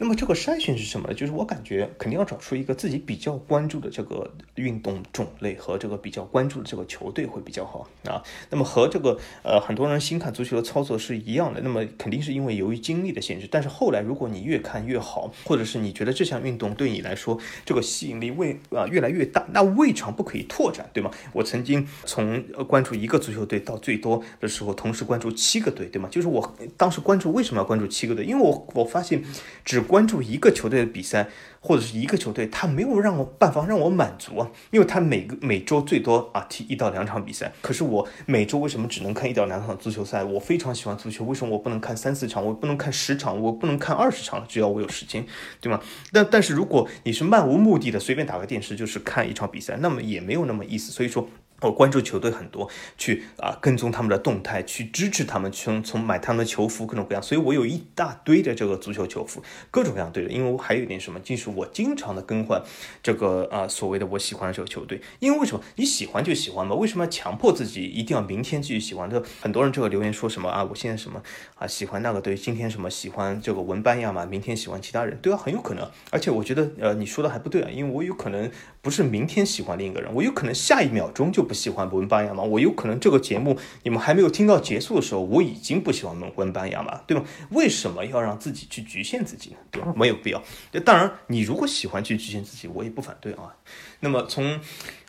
[0.00, 1.14] 那么这个筛选是什么呢？
[1.14, 8.22] 就是我感觉肯定要找出一个自己比较关注的这个运动种类和这个比较关注的这个球队会比较好啊。
[8.48, 11.60] 那么和这个呃很多人新看足球的操作是一样的。
[11.62, 13.48] 那么肯定是因为由于精力的限制。
[13.50, 21.10] 但是后来如果你越看越好，或者是你觉得这项运动对你来说这个吸引力未啊越来越大，那未尝不可以拓展，对吗？
[21.32, 26.08] 我曾经从关注一个足球队到最多的时候同时关注七个队，对吗？
[26.08, 28.24] 就是我当时关注为什么要关注七个队？
[28.24, 29.20] 因为我我发现
[29.64, 31.28] 只关注一个球队的比赛，
[31.60, 37.50] 或者是一个球队，他没有让我办法让我满足啊，因为他每个每周最多啊踢一到两场比赛。
[37.62, 40.22] 可是我每周为什么只能看一到两场足球赛？
[40.22, 42.44] 我非常喜欢足球，为什么我不能看三四场？
[42.44, 43.40] 我不能看十场？
[43.40, 44.46] 我不能看二十场？
[44.46, 45.26] 只要我有时间，
[45.60, 45.80] 对吗？
[46.12, 50.92] 但但是如果你是漫无目的的随便打个电视就是看一场比赛，那么也没有那么意思。
[50.92, 51.28] 所以说。
[51.60, 59.42] 我关注球队很多，去啊跟踪他们的动态，去支持他们，从从买他们的球服各种各样，所以我有一大堆的这个足球球服，
[59.72, 60.30] 各种各样对的。
[60.30, 62.62] 因为我还有一点什么，就是我经常的更换
[63.02, 65.00] 这个啊所谓的我喜欢的这个球队。
[65.18, 66.76] 因为为什么你喜欢就喜欢嘛？
[66.76, 69.10] 为什么要强迫自己一定要明天继续喜欢？
[69.10, 70.62] 这很多人这个留言说什么啊？
[70.62, 71.20] 我现在什么
[71.56, 75.90] 啊喜欢那个队，今天什么喜欢这个文班亚马，明天喜欢其他人，对啊，很有可能。
[76.12, 78.48] 而且我觉得呃你说的还不对啊，因为我有可能
[78.80, 81.47] 不是明天喜欢另一个人，我有可能下一秒钟就。
[81.48, 87.24] 不喜欢文班亚马，我有可能这个节目你们还没有听到结束的时候，我已经不喜欢文文班亚马，对吗？
[87.50, 89.56] 为什么要让自己去局限自己呢？
[89.70, 89.92] 对吧？
[89.96, 90.42] 没有必要。
[90.84, 93.56] 当然，你如果喜欢去局限自己，我也不反对啊。
[94.00, 94.60] 那么从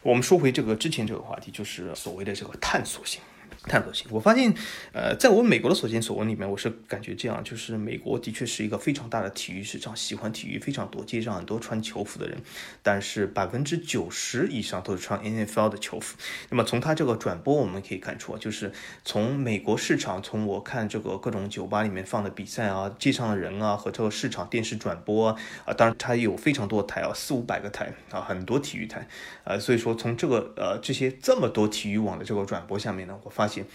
[0.01, 3.21] 我们说回这个之前这个话题，就是所谓的这个探索性。
[3.63, 4.07] 探索性。
[4.09, 4.53] 我发现，
[4.93, 12.37] 呃，在我美国的所见所闻里面，我是感觉这样，就是美国的确是一个非常大的体育市场，喜欢体育非常多，街上很多穿球服的人，
[12.81, 16.17] 但是百分之九十以上都是穿 NFL 的球服。
[16.49, 18.71] 那么从他这个转播我们可以看出，就是
[19.03, 25.29] 从美国市场，从我看这个各种酒吧里面放的比赛啊，街上的人啊，和这个市场电视转播
[25.65, 29.07] 啊，当然它有非常多台啊，四五百个台啊，很多体育台，
[29.43, 33.65] 呃，所以说从这个呃这些这么多体育网的这个转播下面呢，我发现。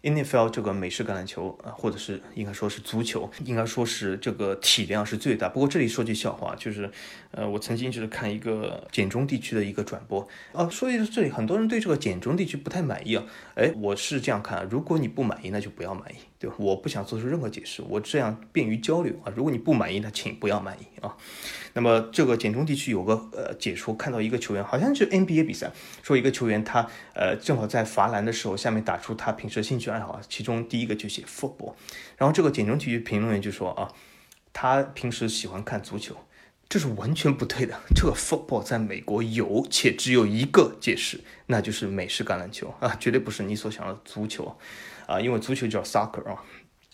[0.00, 5.48] NFL 这个美式橄榄球啊，或者是应该说是足球，应该说是这个体量是最大。
[5.48, 6.88] 不过这里说句笑话，就是，
[7.32, 13.24] 呃，我曾经就是看一个简中地区的一个转播啊，说一这里很多人对这个简中地区不太满意啊。
[13.56, 16.56] 哎，我是这样看，如果你不满意，那就不要满意，对吧？
[16.58, 19.32] 我不想做出任何解释，我这样便于交流啊。
[19.34, 21.16] 如果你不满意，那请不要满意啊。
[21.74, 25.70] 那么这个简中地区有个呃解说看到一个球员，好像是 NBA 比赛，
[26.02, 31.74] 说一个球员他呃正好在罚篮的时候，下面打出他平时兴趣爱好，其中第一个就写 football，
[32.16, 33.92] 然后这个简中体育评论员就说啊，
[34.52, 36.16] 他平时喜欢看足球，
[36.68, 37.78] 这是完全不对的。
[37.94, 44.56] 这个 football 在美国有且只有一个解释，那就是美式橄榄球啊，绝对不是你所想的足球
[45.08, 46.44] 啊，因为足球叫 soccer 啊。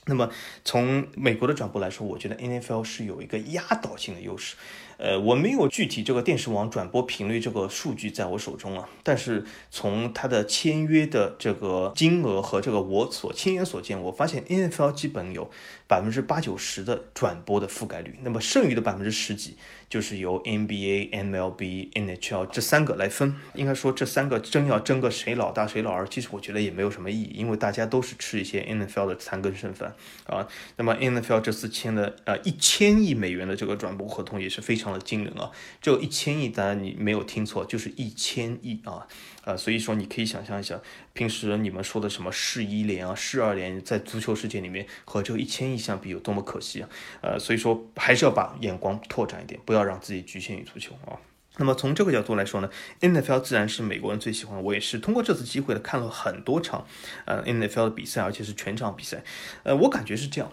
[0.06, 0.28] 那么
[0.64, 4.54] 从美国的转播来说，我觉得 NFL 是有一个压倒性的优势。
[4.96, 15.50] 呃，我没有具体这个电视网转播频率这个数据在我手中啊，但是从它的签约的这个金额和这个我所亲眼所见，我发现 NFL 基本有
[15.88, 19.56] 百分之八九十的转播的覆盖率，那么剩余的百分之十几
[19.88, 23.34] 就是由 NBA、MLB、NHL 这三个来分。
[23.54, 29.94] 应该说这三个真要争个谁老大谁老二，其实我觉得也没有什么意义，因为大家都是吃一些 NFL 的残羹剩饭
[30.26, 30.46] 啊。
[30.76, 34.84] 那么 NFL 这次签的呃一千亿美元的这个转播合同也是非常。
[34.84, 35.50] 非常的惊人啊！
[35.80, 39.06] 这一千亿，当然你没有听错，就是一千亿啊！
[39.44, 40.80] 呃，所以说你可以想象一下，
[41.12, 46.88] 平时你们说的什么市一联啊、市二联，在足球世界里面和这个一千亿相比有多么可惜啊！
[47.20, 51.18] 呃，所以说还是要把眼光拓展一点，不要让自己局限于足球啊。
[51.56, 52.68] 那么从这个角度来说呢
[53.00, 56.84] ，NFL 自然是美国人最喜欢，我也是通过这次机会呢看了很多场
[57.26, 59.22] 呃 NFL 的比赛，而且是全场比赛。
[59.62, 60.50] 呃，我感觉是这样。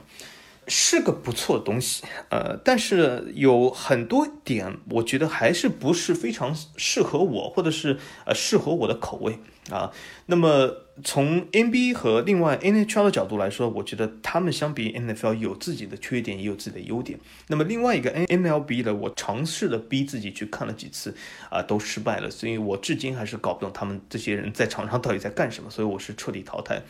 [0.74, 9.38] 是个不错的东西，呃，但是有很多点，我觉得还是不是非常适合我，或者是呃适合我的口味
[9.70, 9.92] 啊。
[10.28, 17.20] 那么从 NBA 和另外 NHL 的角度来说，我觉得他们相比 NFL 有自己的缺点，也有自己的优点。
[17.48, 21.14] 那么另外一个 NMLB 的，我尝试的逼自己去看了几次，
[21.50, 26.82] 啊，都失败了，所以我至今还是搞不懂他们这些人在场上到底在干什么，所以我是彻底淘汰。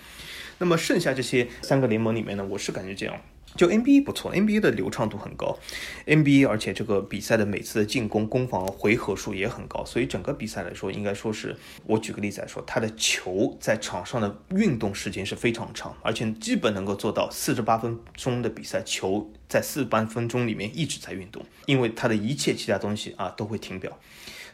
[0.59, 3.15] 那么剩下这些三个联盟里面呢，我是感觉这样。
[3.55, 5.57] 就 NBA 不错，NBA 的流畅度很高
[6.05, 23.99] ，NBA 而且这个比赛的每次的进攻攻防回合数也很高，所以整个比赛来说，应该说是我举个例子来说，他的球在场上的运动时间是非常长，而且基本能够做到四十八分钟的比赛，球在四十八分钟里面一直在运动，因为他的一切其他东西啊都会停表，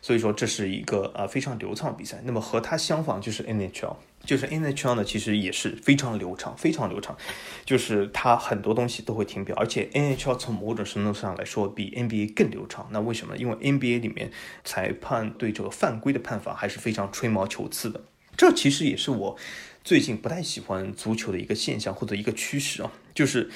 [0.02, 2.20] 所以说这是一个啊非常流畅比赛。
[2.24, 3.96] 那么和它相仿就是 NHL。
[4.26, 7.16] 就是 NHL 呢，其实也是非常流畅，非常流畅，
[7.64, 12.90] 就是它很多东西都会停表，而且 NHL 从某种程度上来说比 NBA 更流畅。
[12.92, 13.38] 那为什么？
[13.38, 14.32] 因为 NBA 里面
[14.66, 18.02] 裁判对这个犯规的判罚还是非常吹毛求疵的。
[18.36, 19.38] 这其实也是我
[19.84, 23.50] 最近不太喜欢足球的一个现象或者一个趋势啊，就是。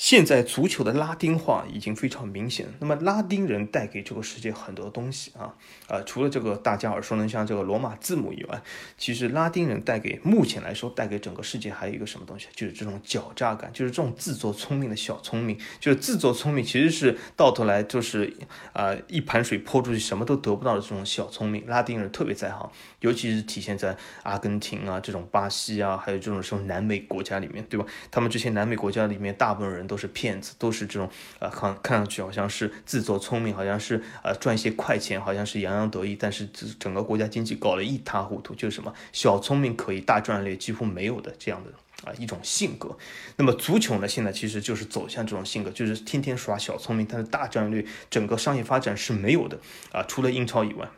[0.00, 2.66] 现在足球的拉丁化已经非常明显。
[2.78, 5.54] 那么拉丁人带给这个世界很多东西啊，
[5.88, 8.62] 呃，除了这个大家耳熟能详这个罗马字母以外，
[8.96, 18.34] 其实拉丁人带给目前来说带给整个世界还有一个什么东西，就是这种狡诈感，就是这种自作聪明的小聪明，就是自作聪明其实是到头来就是
[18.72, 27.84] 啊一盘水泼出去什么都得不到的这种小聪明，拉丁人特别在行，尤其是体现在阿根廷啊这种巴西啊，还有这种什么南美国家里面，对吧？
[28.10, 29.89] 他们这些南美国家里面大部分人。
[29.90, 36.46] 都是骗子，都是这种，呃，看看上去好像是自作聪明，好像是呃赚一些快钱，好像是洋洋得意，但是
[36.78, 41.72] 整个国家经济搞得一塌糊涂，就是什么小聪明可以，大战略几乎没有的这样的。
[42.02, 42.96] 啊，一种性格。
[43.36, 49.58] 那么足球呢，现在其实就是走向这种性格，就是天天耍小聪明，但是大战略、整个商业发展是没有的
[49.92, 50.02] 啊。
[50.04, 50.88] 除了英超以外，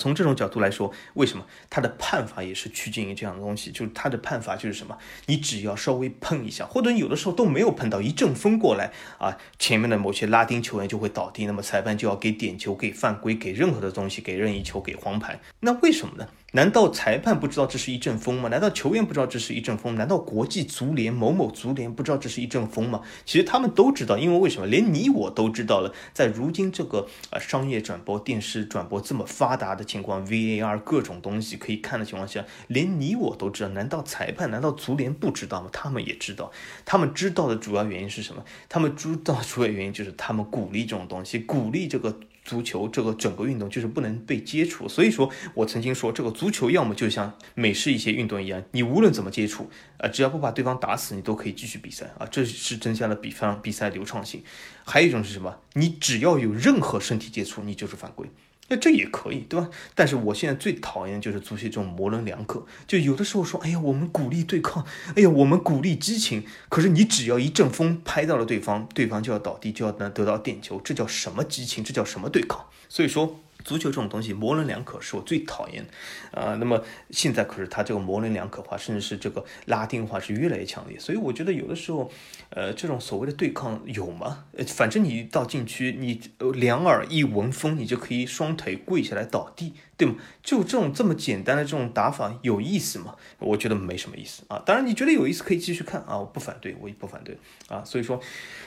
[0.00, 3.70] 从这种角度来说，为什么他的判罚也是趋近于这样的东西？
[3.70, 4.98] 就是他的判罚就是什么？
[5.26, 15.38] 你只要稍微碰一下，或者有的时候都没有碰到，一阵风过来啊，前面的某些拉丁球员就会倒地，那么裁判就要给点球、给犯规、给任何的东西、给任意球、给黄牌。
[15.60, 16.26] 那为什么呢？
[16.54, 18.48] 难道裁判不知道这是一阵风吗？
[18.48, 19.94] 难道球员不知道这是一阵风？
[19.94, 23.00] 难道国际足联某某足联不知道这是一阵风吗？
[23.24, 24.66] 其实他们都知道，因为为什么？
[24.66, 35.68] 连你我都知道了，在如今这个呃商业转播、电视转播这么发达的情况，VAR 各种东西可以看的情况下，连你我都知道，难道裁判难道足联不知道吗？
[35.72, 36.50] 他们也知道，
[36.84, 38.44] 他们知道的主要原因是什么？
[38.68, 42.18] 他们知道主要原因就是他们鼓励这种东西，鼓励这个。
[42.44, 54.44] 足球这个整个运动就是不能被接触，所以说我曾经说，这个足球要么就像美式一些运动一样，你无论怎么接触，啊，只要不把对方打死，你都可以继续比赛啊，这是增加了比方比赛流畅性。
[54.84, 55.56] 还有一种是什么？
[55.72, 58.28] 你只要有任何身体接触，你就是犯规。
[58.68, 59.68] 那这也可以，对吧？
[59.94, 64.84] 但是我现在最讨厌就是足协这种模棱两可，就有的时候说，哎呀，我们鼓励对抗，
[65.14, 71.84] 哎呀，我们鼓励激情，可是你只要一阵风拍到了对方，对方就要倒地，就要能得到点球，这叫什么激情？
[71.84, 72.64] 这叫什么对抗？
[72.88, 73.40] 所以说。
[73.64, 75.90] 足球这种东西模棱两可，是我最讨厌的
[76.32, 76.56] 呃。
[76.56, 80.98] 那么现在可是它这个模棱两可化，甚至是这个拉丁化是越来越强烈。
[80.98, 82.10] 所以我觉得有的时候，
[82.50, 84.44] 呃，这种所谓的对抗有吗？
[84.56, 86.20] 呃，反正你到禁区，你
[86.54, 89.72] 两耳一闻风，你就可以双腿跪下来倒地。
[89.96, 90.14] 对吗？
[90.42, 93.14] 就这种这么简单的这种打法有意思吗？
[93.38, 94.62] 我觉得没什么意思啊。
[94.64, 97.38] 当然，你觉得有意思可以继续看啊，我不反对，我也不反对
[97.68, 97.82] 啊。
[97.84, 98.20] 所以说，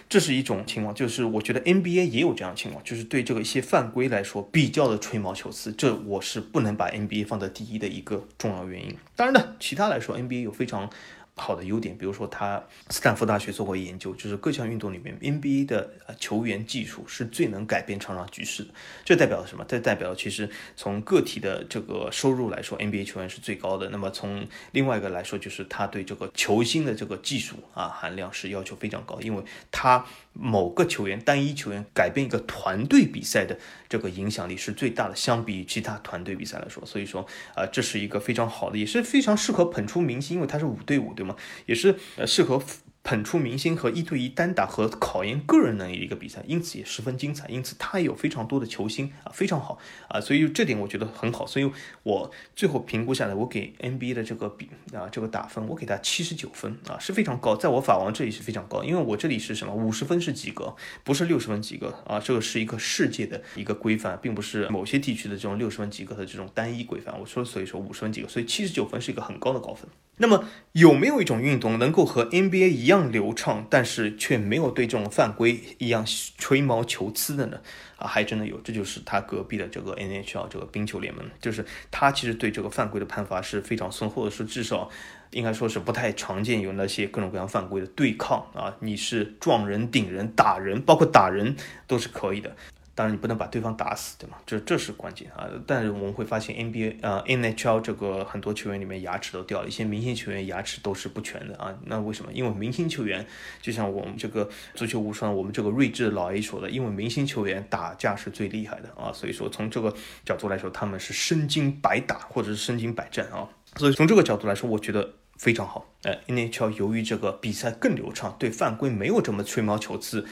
[0.07, 8.95] 这是一种情况，就是我觉得 NBA 也有这样的情况，就是对这个一些犯规来说比较的吹毛求疵，这我是不能把 NBA 放在第一的一个重要原因。
[9.15, 10.89] 当然呢，其他来说 NBA 有非常。
[11.37, 18.69] 好的优点，比如说他斯坦福大学做过研究，就是各项运动里面 NBA 的球员技术是最能改变场上局势的。
[19.05, 19.63] 这代表了什么？
[19.67, 23.87] 这代表其实从个体的这个收入来说，NBA 球员是最高的。
[23.89, 30.03] 那么从另外一个来说，就是他对这个球星的这个技术啊含量是要求非常高，因为他
[30.39, 33.57] 某个球员单一球员改变一个团队比赛的
[33.89, 36.85] 这个影响力是最大的，相比于其他团队比赛来说。
[36.85, 37.25] 所以说
[37.55, 41.35] 啊，这是一个非常好的，也是非常适合捧出明星，因为他是五对五，对吗。
[41.65, 42.61] 也是呃适合
[43.07, 47.47] 捧出明星和一对一单打和考验个人能力的一个比赛，因此也十分精彩。
[47.47, 49.79] 因此它有非常多的球星啊，非常好
[50.09, 51.47] 啊，所以这点我觉得很好。
[51.47, 51.71] 所以
[52.03, 67.17] 我最后评估下来，我给 NBA 的这个比啊这个打分，我给他七十九分啊，是非常高，在我法王这里是非常高，因为我这里是什么五十分是及格，不是六十分及格啊，这个是一个世界的一个规范，并不是某些地区的这种六十分及格的这种单一规范。
[67.17, 69.87] 我说所以说五十分及格，所以七十九分是一个很高的高分。
[70.19, 76.05] 那么有没有一种运动能够和 NBA 一样流畅，但是却没有对这种犯规一样
[76.37, 77.59] 吹毛求疵的呢？
[77.97, 84.89] 啊，还真的有，这就是他隔壁的这个 NHL 这个冰球联盟，就是他其实对这个犯规的判罚是非常松，或者是至少
[85.31, 91.55] 应该说是不太常见有那些各种各样犯规的对抗啊，你是撞人、顶人、打人，包括打人
[91.87, 92.55] 都是可以的。
[92.97, 94.37] 当然，你不能把对方打死，对吗？
[94.43, 95.47] 这这是关键啊！
[95.67, 101.77] 但是我们会发现，NBA 呃 NHL 这个很多球员里面牙齿都掉了，一些明星球员牙齿都是不全的啊。
[101.85, 102.33] 那为什么？
[102.33, 103.23] 因为明星球员
[103.61, 109.13] 就像我们这个足球无双，我们这个睿智老 A 说的，因为明星球员打架是最厉害的啊。
[109.13, 109.93] 所以说，从这个
[110.25, 113.47] 角度来说，他们是身经百打或者是身经百战啊。
[113.75, 115.87] 所以从这个角度来说，我觉得非常好。
[116.01, 120.25] 呃，NHL 由于这个比赛更流畅，对犯规没有这么吹毛求疵。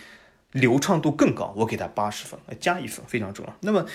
[0.56, 3.54] 流畅度更高，我给他八十分，加一分非常重要。
[3.60, 3.86] 那么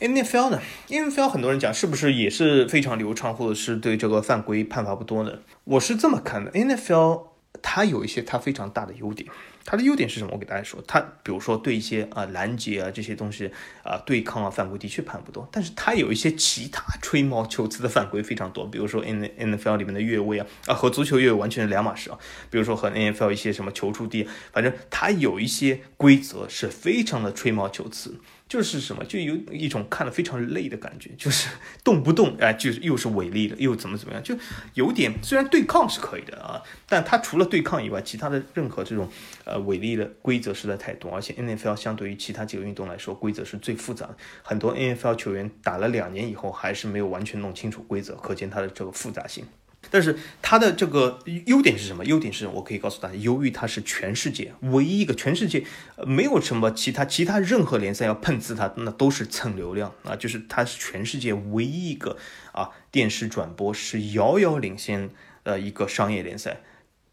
[0.00, 5.32] N F L 呢？N F L 很多人讲是不是也是非常流畅，或者是对这个犯规判罚不多呢？
[5.62, 7.28] 我是这么看的，N F L
[7.62, 9.30] 它有一些它非常大的优点。
[9.64, 10.30] 它的优点是什么？
[10.32, 13.50] 我给大家说，它比如说对一些啊拦截啊这些东西
[13.82, 22.18] 啊对抗啊犯规的确判不多，但是它有一些其他吹毛求疵的犯规非常多，比如说 N N F L 里面的越位啊啊和足球越位完全是两码事啊，
[22.50, 28.20] 比如说和 N F L 一些什么球触地，反正它有一些规则是非常的吹毛求疵。
[28.50, 31.48] 就是什么，就有一种看了非常累的感觉，就是
[31.84, 34.36] 动不动哎，就是又是违例的，又怎么怎么样，就
[34.74, 39.08] 有点虽然对抗是可以的啊，但它除了对抗以外，其他的任何这种
[39.44, 49.44] 呃违例的规则实在太多，而且 N F L 相对于其他几个运动来说，规则是最复杂的，很多 N F L 球员打了两年以后还是没有完全弄清楚规则，可见它的这个复杂性。
[49.90, 52.04] 但是它的这个优点是什么？
[52.04, 55.64] 优点是我可以告诉大家，由于它是全世界唯一一个，全世界
[56.06, 62.16] 没有什么其他其他任何联赛要碰瓷它，那都是蹭流量啊，就是它是全世界唯一一个
[62.52, 65.10] 啊电视转播是遥遥领先
[65.44, 66.60] 的一个商业联赛。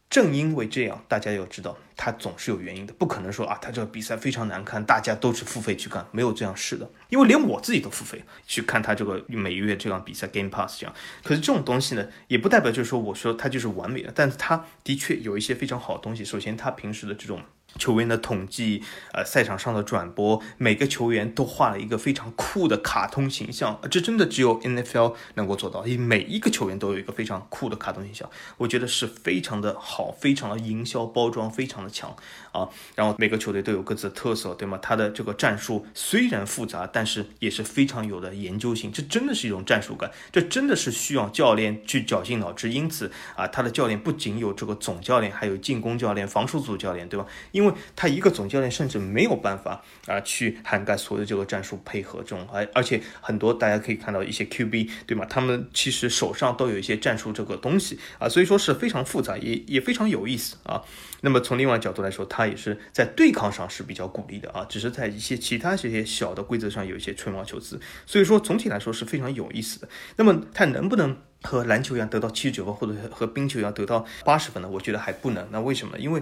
[0.10, 10.96] 正因为这样，大家要知道，它总是有原因的，不可能说啊，它这个比赛非常难看，大家都是付费去看，没有这样事的，因为连我自己都付费去看它这个每月这样比赛 Game Pass 这样。
[11.24, 16.24] 可是这种东西呢，也不代表就是说我说它就是完美的，但是它的确有一些非常好的东西。
[16.24, 17.42] 首先，它平时的这种
[17.76, 32.16] 球员的统计，呃，赛场上的转播，每个球员都画了一个非常酷的卡通形象，这真的只有 NFL 能够做到，因为每一个球员都有一个非常酷的卡通形象，我觉得是非常的好，非常的营销包装非常的强。
[32.58, 32.70] 啊。
[32.96, 34.80] 然后每个球队都有各自的特色，对吗？
[34.82, 42.70] 他的这个战术虽然复杂，但是也是非常有的研究性，这真的是一种战术感，这真的是需要教练去绞尽脑汁。
[42.70, 47.26] 因此啊，他的教练不仅有这个总教练，还有进攻教练、防守组教练，对吧？
[47.52, 55.26] 因为他一个总教练甚至没有办法啊去涵盖所有这个战术配合中，而而且很多大家可以看到一些 QB 对吗？
[55.30, 60.82] 他们其实手上都有一些战术这个东西啊，所以说是非常复杂，也也非常有意思啊。
[61.22, 69.90] 那么从另外角度来说，他也是在对抗上是比较鼓励的啊，只是在一些其他这些小的规则上有一些吹毛求疵，所以说总体来说是非常有意思的。
[70.16, 74.70] 那么他能不能和篮球一样得到七十九分，或者和冰球一样得到八十分呢？
[74.70, 75.48] 我觉得还不能。
[75.52, 75.98] 那为什么？
[76.00, 76.22] 因为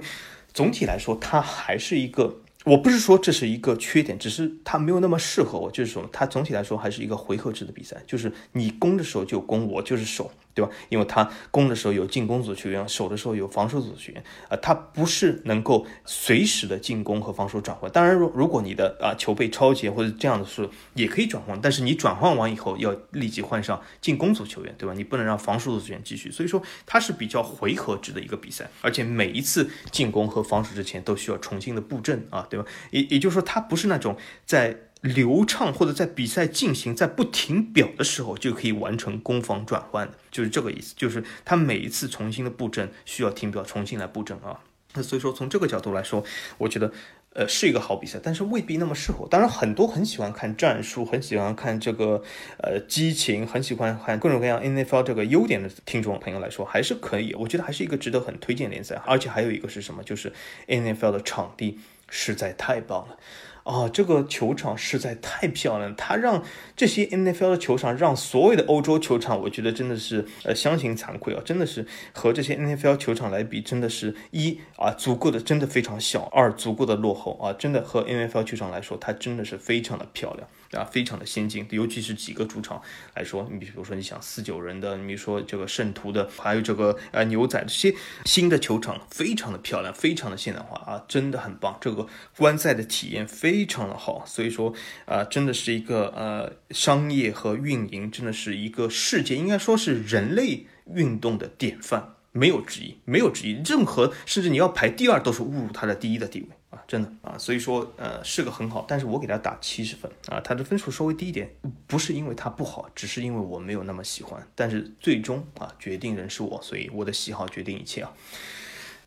[0.53, 5.71] 总体来说，它还是一个，我不是说这是一个缺点，只是它没有那么适合我。
[5.71, 10.31] 就是说，它总体来说还是一个回合制的比赛，就是你攻的时候就攻，我就是守。
[10.55, 10.71] 对吧？
[10.89, 17.91] 因为他攻的时候有进攻组球员，守的时候有防守组球员，啊，他不是能够随时的进攻和防守转换。
[17.91, 24.93] 当然，如如果你的啊球被超前或者这样的时候也可以转换，但是你转换完以后要立即换上进攻组球员，对吧？
[24.95, 26.31] 你不能让防守组球员继续。
[26.31, 32.65] 所以说它是比较回合制的一个比赛，而且每一次进攻和防守之前都需要重新的布阵啊，对吧？
[32.91, 34.77] 也也就是说，它不是那种在。
[35.01, 40.93] 流畅或者在比赛进行在不停表的时候就可以完成攻防转换的，就是这个意思。
[40.97, 44.59] 就是他每一次重新的布阵需要停表重新来布阵啊。
[44.93, 46.23] 那所以说从这个角度来说，
[46.57, 46.91] 我觉得
[47.33, 49.27] 呃是一个好比赛，但是未必那么适合。
[49.29, 52.23] 当然很多很喜欢看战术，很喜欢看这个
[52.63, 57.33] 呃激情，很喜欢看各种各样 NFL 这个优点的听众朋友来说，还是可以。
[57.33, 58.95] 我觉得还是一个值得很推荐联赛。
[59.05, 60.01] 而且还有一个是什么？
[60.01, 60.31] 就是
[60.67, 61.77] NFL 的场地
[62.09, 63.17] 实在太棒了。
[63.65, 66.43] 啊，这个球场实在太漂亮，它让
[66.75, 80.47] 这些 NFL 的球场让所有的欧洲球场，我觉得真的是呃，相形惭愧啊，真的是和这些 NFL 球场来比，真的是一啊，足够的真的非常小；二足够的落后啊，真的和 NFL 球场来说，它真的是非常的漂亮。
[80.71, 82.81] 啊，非常的先进，尤其是几个主场
[83.13, 87.95] 来说，你比如说你想四九人的，你比如说这个圣徒的，还有这个呃牛仔这些
[88.25, 92.07] 新的球场，非常的漂亮，非常的现代化啊，真的很棒，这个
[92.37, 94.73] 观赛的体验非常的好，所以说
[95.05, 106.47] 啊，真的是一个呃商业和运营，真的是一个世界，应该说是人类运动的典范，没有之一，没有之一，任何甚至你要排第二都是侮辱它的第一的地位。
[106.87, 111.49] 真的啊，所以说呃是个很好，但是我给他打七十分啊，他的分数稍微低一点，
[111.87, 114.45] 不是因为他不好，只是因为我没有那么喜欢。
[114.55, 118.11] 但是最终啊，决定人是我，所以我的喜好决定一切啊。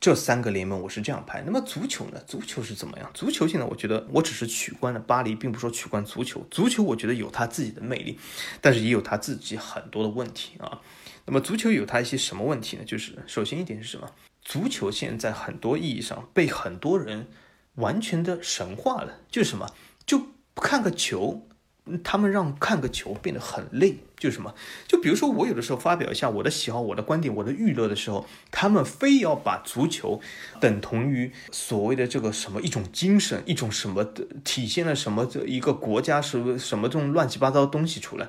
[0.00, 1.42] 这三个联盟我是这样排。
[1.44, 2.22] 那么足球呢？
[2.24, 3.10] 足球是怎么样？
[3.14, 6.46] 足球现在我觉得我只是取关了巴黎，并不说取关足球。
[6.52, 8.16] 足球我觉得有它自己的魅力，
[8.60, 10.80] 但是也有它自己很多的问题啊。
[11.24, 12.84] 那么足球有它一些什么问题呢？
[12.84, 14.08] 就是首先一点是什么？
[14.44, 17.26] 足球现在很多意义上被很多人。
[17.78, 19.68] 完全的神化了，就是什么？
[20.06, 21.46] 就看个球，
[22.04, 24.54] 他们让看个球变得很累，就是什么？
[24.86, 30.20] 就比如说我有的时候发表一下我的喜好、我的观点、我的娱乐的时候，他们非要把足球
[30.60, 38.28] 等同于所谓的这个什么一种精神、一种什么的体现了什么这一个国家是什么这种乱七八糟的东西出来。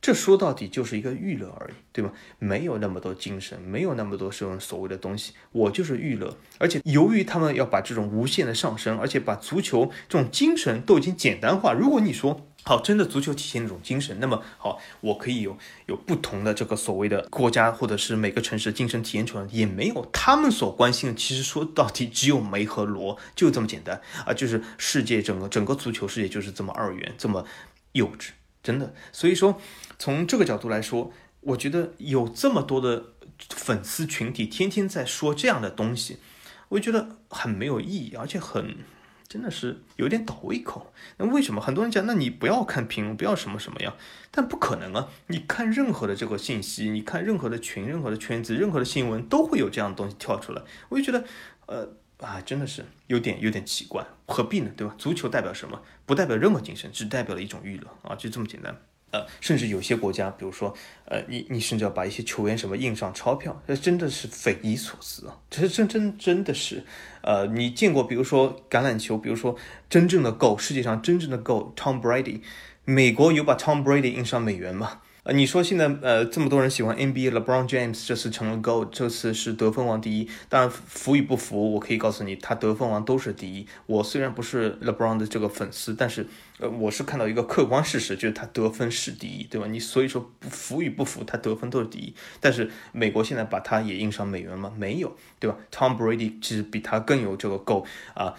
[0.00, 2.12] 这说到底就是一个娱乐而已，对吧？
[2.38, 6.36] 没有那么多精神，没有那么多这种所谓的东西，我就是娱乐。
[6.58, 11.72] 而且由于他们要把这种无限的上升，而且把足球这种精神都已经简单化。
[11.72, 21.14] 如果你说好，真的足球体现那种精神，那么好，我可以有有不同的这个所谓的国家或者是每个城市精神体验出来，也没有他们所关心的。
[21.16, 24.32] 其实说到底，只有梅和罗，就这么简单啊！
[24.32, 27.44] 就是世界整个整个足球世界就是这么二元，这么
[27.92, 28.28] 幼稚。
[28.60, 29.58] 真的，所以说
[29.98, 33.04] 从这个角度来说，我觉得有这么多的
[33.50, 36.18] 粉丝群体天天在说这样的东西，
[36.68, 38.76] 我觉得很没有意义，而且很
[39.28, 40.92] 真的是有点倒胃口。
[41.16, 43.94] 那为什么很多人讲，那你不要看评论，不要什么什么呀？
[44.30, 45.08] 但不可能啊！
[45.26, 50.62] 你看任何的这个信息，你看任何的群、任何的圈子、任何的新闻，都会有这样的东西跳出来。
[50.88, 51.24] 我就觉得，
[51.66, 51.88] 呃。
[52.18, 54.68] 啊，真的是有点有点奇怪，何必呢？
[54.76, 54.92] 对吧？
[54.98, 55.80] 足球代表什么？
[56.04, 58.76] 不代表任何精神，只代表了一种娱乐啊，就这么简单。
[59.10, 60.74] 呃，甚至有些国家，比如说，
[61.06, 65.38] 呃，你你甚至要把一些球员什么印上钞票，这真的是匪夷所思啊！
[65.48, 66.84] 这是真真真的是，
[67.22, 69.56] 呃，你见过，比如说橄榄球，比如说
[69.88, 72.40] 真正的 GO，世界上真正的 GO，Tom Brady，
[72.84, 75.00] 美国有把 Tom Brady 印上美元吗？
[75.34, 80.28] 你说现在呃这么多人喜欢 NBA，LeBron James 这次成了 GO，这次是得分王第一。
[80.48, 83.66] 当然服与不服，我可以告诉你，他得分王都是第一。
[83.84, 86.26] 我虽然不是 LeBron 的这个粉丝，但是
[86.58, 89.66] 呃我是看到一个客观事实，就是他得分是第一，对吧？
[89.66, 92.14] 你所以说不服与不服，他得分都是第一。
[92.40, 94.72] 但是美国现在把他也印上美元吗？
[94.78, 98.32] 没有，对吧？Tom Brady 其实比他更有这个 GOAT 啊，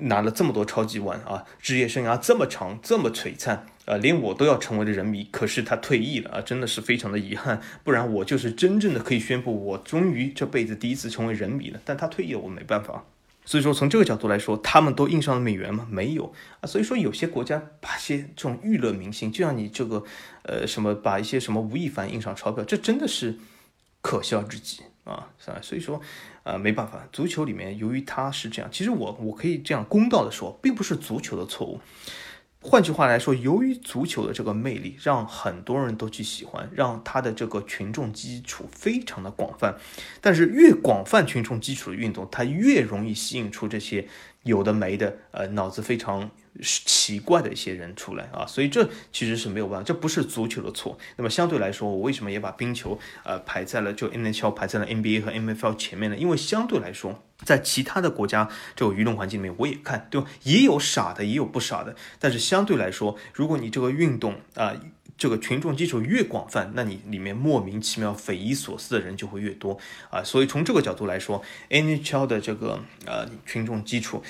[0.00, 3.66] 拿了这么多超级碗啊，职业生涯这么长，这么璀璨。
[3.84, 11.80] 呃，连我都要成为了人迷，可是他退役了啊，真的是非常的遗憾，不然我就是真正的可以宣布，我终于这辈子第一次成为人迷了。
[11.84, 13.04] 但他退役了，我没办法。
[13.44, 15.84] 所以说，从这个角度来说，他们都印上了美元吗？
[15.90, 16.62] 没有啊。
[16.64, 20.04] 所以说，有些国家把些这种娱乐明星，就像你这个，
[20.44, 23.36] 呃，什么把一些什么吴亦凡印上钞票，这真的是
[24.00, 25.58] 可笑至极啊，是吧？
[25.60, 26.00] 所以说，
[26.44, 31.80] 呃，没办法，足球里面由于他是这样，其实我我可以这样公道的说，并不是足球的错误。
[32.62, 39.74] 换句话来说，由于足球的这个魅力，让很多人都去喜欢，让他的这个群众基础非常的广泛。
[40.20, 44.06] 但是越广泛群众基础的运动，它越容易吸引出这些
[44.44, 46.30] 有的没的，呃，脑子非常。
[46.60, 50.98] 是奇怪的一些人出来啊，所以这其实是没有办法，这不是足球的错。
[51.16, 56.16] 那么相对来说，我为什么也把冰球呃排在了就 NHL 排在了 NBA 和 NFL 前面呢？
[56.16, 60.28] 因为相对来说，在其他的国家这个舆论环境里面，我也看对吧？
[60.42, 61.96] 也有傻的，也有不傻的。
[62.18, 64.74] 但是相对来说，如果你这个运动啊，
[65.16, 69.78] 这个群众基础越广泛，那你里面莫名其妙、匪夷所思的人就会越多
[70.10, 70.22] 啊。
[70.22, 74.22] 所以从这个角度来说，NHL 的这个呃群众基础。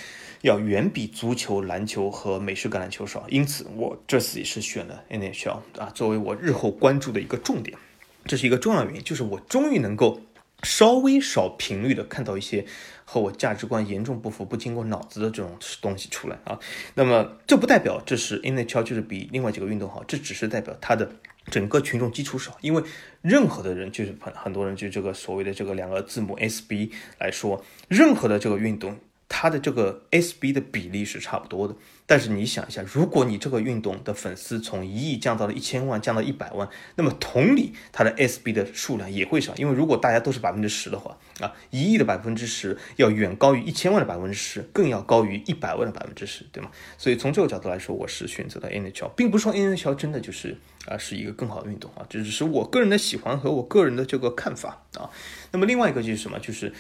[0.42, 7.78] 要远比足球、篮球和美式橄榄球少，因此我这次也是选了 NHL 啊，作为我日后关注的一个重点。
[8.24, 10.20] 这是一个重要原因，就是我终于能够
[10.62, 12.64] 稍微少频率的看到一些
[13.04, 16.58] 和我价值观严重不符、不经过脑子的这种东西出来啊。
[16.94, 21.08] 那么这不代表这是 NHL 就是比另外几个运动好，这只是代表它的
[21.46, 22.56] 整个群众基础少。
[22.60, 22.82] 因为
[23.20, 26.90] 任何的人就是很很多人就这个所谓的这个两个字母 SB
[27.20, 28.98] 来说，任何的这个运动。
[29.34, 31.74] 它的这个 SB 的比例是差不多的，
[32.04, 46.70] 但是你想一下，如果你这个运动的粉丝从一亿降到了一千万，降到一百万，那么同理，它的 SB 的数量也会少，因为如果大家都是百分之十的话，啊，一亿的百分之十要远高于一千万的百分之十，更要高于一百万的百分之十，对吗？
[46.98, 55.08] 所以从这个角度来说，我是选择了 NHL，并不是说 NHL 真的就是啊是一个更好的运动啊，这只是我个人的喜欢和我个人的这个看法啊。
[55.52, 56.38] 那么另外一个就是什么？
[56.38, 56.70] 就是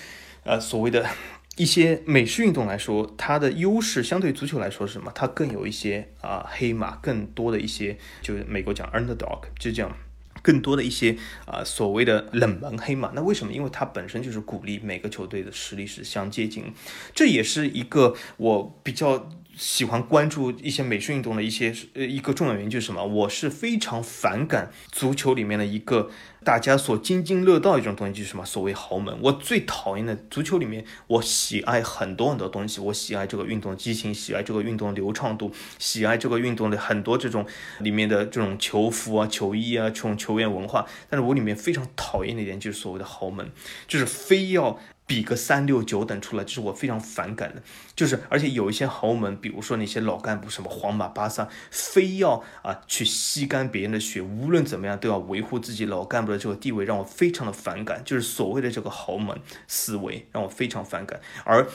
[0.44, 1.08] 呃所谓的。
[1.56, 5.12] 一些美式运动来说，它的优势相对足球来说是什么？
[5.14, 9.94] 它更有一些啊黑马，更多的一些，就是美国讲 underdog，就讲，
[10.40, 13.12] 更多的一些啊所谓的冷门黑马。
[13.14, 13.52] 那为什么？
[13.52, 16.72] 因为它本身就是鼓励每个球队的实力是相接近，
[17.14, 19.30] 这也是一个我比较。
[19.62, 23.04] 喜欢关注一些美术运动的一些呃一个重要原因就是什么？
[23.04, 26.10] 我是非常反感足球里面的一个
[26.42, 28.44] 大家所津津乐道一种东西，就是什么？
[28.44, 29.16] 所谓豪门。
[29.22, 37.46] 我最讨厌的足球里面，我喜爱很多很多东西，我喜爱这个运动激情，喜爱这个运动流畅度，喜爱这个运动的很多这种
[37.78, 40.84] 里面的这种球服啊、球衣啊、这种球员文化。
[41.08, 43.48] 但是我里面非常讨厌的一点就是所谓的豪门，
[43.86, 44.80] 就是非要。
[45.12, 47.62] 比个三六九等出来，就是我非常反感的。
[47.94, 58.00] 就是，而且有一些豪门，比如说那些老干部，什么皇马、巴萨，非要啊去吸干别人的血，无论怎么样都要维护自己老干部的这个地位，让我非常的反感。
[58.06, 59.38] 就是所谓的这个豪门
[59.68, 61.20] 思维，让我非常反感。
[61.44, 61.68] 而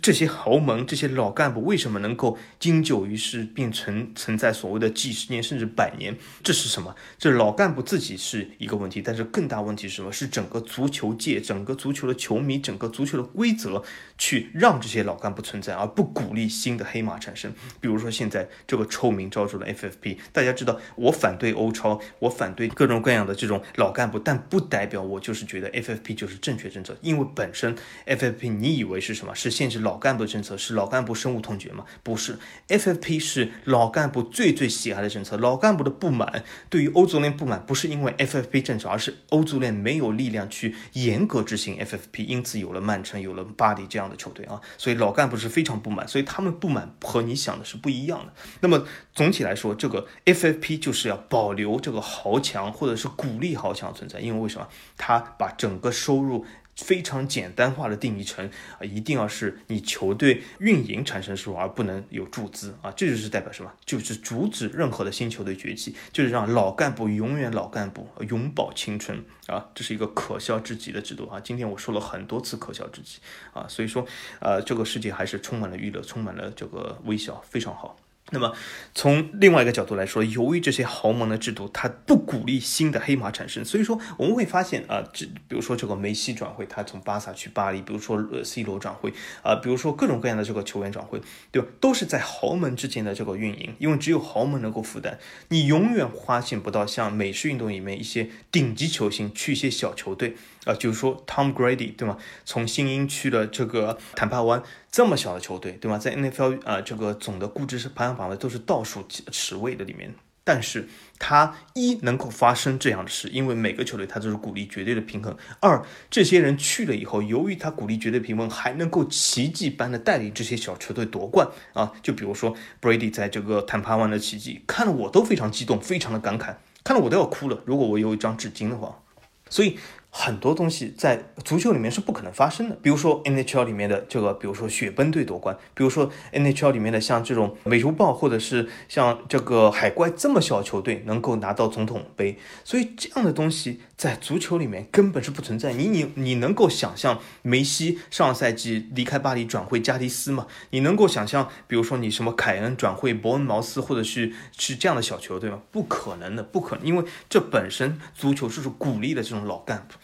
[0.00, 6.16] 这些豪门、这些老干部为什么能够经久于世，并存存在所谓的几十年甚至百年？
[6.42, 6.94] 这是什么？
[7.18, 10.10] 这老干部自己是一个问题，但是更大问题是什么？
[10.10, 13.82] 是整个足球界、整个足球的球迷、整个足球的规则
[14.18, 17.52] 去让这些老干部存在，而不鼓励新的黑马产生。
[17.80, 29.34] 比如说现在这个臭名昭著的 FFP，大家知道我反对欧超，我反对各种各样的这种老干部，但不代表我就是觉得 FFP 就是正确政策，因为本身 FFP 你以为是什么？
[29.34, 31.84] 是限制老干部政策，是老干部深恶痛绝吗？
[32.02, 32.38] 不是
[32.68, 35.36] ，FFP 是老干部最最喜爱的政策。
[35.36, 44.60] 老干部的不满，对于欧足联不满，不是因为 FFP 政策，而是欧足联没有力量去严格执行 FFP，因此有了曼城，有了巴黎这样的球队啊。
[44.78, 48.32] 所以老干部是非常不满，所以他们不满和你想的是不一样的。
[48.60, 48.84] 那么
[49.14, 54.68] 总体来说，这个 FFP 就是要保留这个豪强，或者是鼓励豪强存在，因为为什么？
[54.96, 56.44] 他把整个收入。
[56.76, 58.48] 非常简单化的定义成
[58.78, 63.72] 啊，一定要是你球队运营产生收入，而不能有注资啊，这就是代表什么？
[63.84, 71.40] 就是阻止任何的新球队崛起，就是让老干部永远老干部，永葆青春啊，这是一个可笑至极的制度啊！
[71.40, 73.18] 今天我说了很多次可笑至极
[73.52, 74.06] 啊，所以说
[74.40, 77.96] 呃，这个世界还是充满了娱乐，充满了这个微笑，非常好。
[78.32, 78.52] 那么，
[78.92, 89.12] 从另外一个角度来说，由于这些豪门的制度，它不鼓励新的黑马产生，所以说我们会发现啊，这比如说这个梅西转会，他从巴萨去巴黎，比如说呃 C 罗转会
[89.42, 91.20] 啊，比如说各种各样的这个球员转会，
[91.52, 91.68] 对吧？
[91.80, 95.18] 都是在豪门之间的这个运营，因为只有豪门能够负担，
[95.50, 100.36] 你永远发现不到像美式运动里面一些顶级球星去一些小球队。
[100.66, 102.18] 啊，就是说 Tom Grady 对吗？
[102.44, 105.96] 从新英去了这个坦帕湾，这么小的球队对吗？
[105.96, 110.12] 在 NFL 啊这个总的估值是排行榜的都是倒数十位的里面，
[110.42, 110.88] 但是
[111.20, 121.92] 他一能够发生这样的事，因为每个球队他都是鼓励绝对的平衡；二这些人去了以后，由于他鼓励绝对平衡，还能够奇迹般的带领这些小球队夺冠啊！
[122.02, 127.62] 就比如说 Brady 在这个坦帕湾的奇迹，看了我都非常激动，非常的感慨，看了我都要哭了。
[127.64, 129.00] 如果我有一张纸巾的话，
[129.48, 129.78] 所以。
[130.18, 145.74] 很多东西在足球里面是不可能发生的，比如说 NHL 里面的这个，比如说雪崩队夺冠，比如说 NHL 里面的像这种美洲豹或者是像这个海怪这么小球队能够拿到总统杯，所以这样的东西在足球里面根本是不存在。
[145.74, 150.46] 你你你能够想象梅西上赛季离开巴黎转会加迪斯吗？
[150.70, 155.60] 你能够想象，比如说你什么凯恩转会伯恩茅斯或者是是这样的小球队吗？
[155.70, 159.94] 不可能的，不可能，因为这本身足球就是鼓励的这种老干部。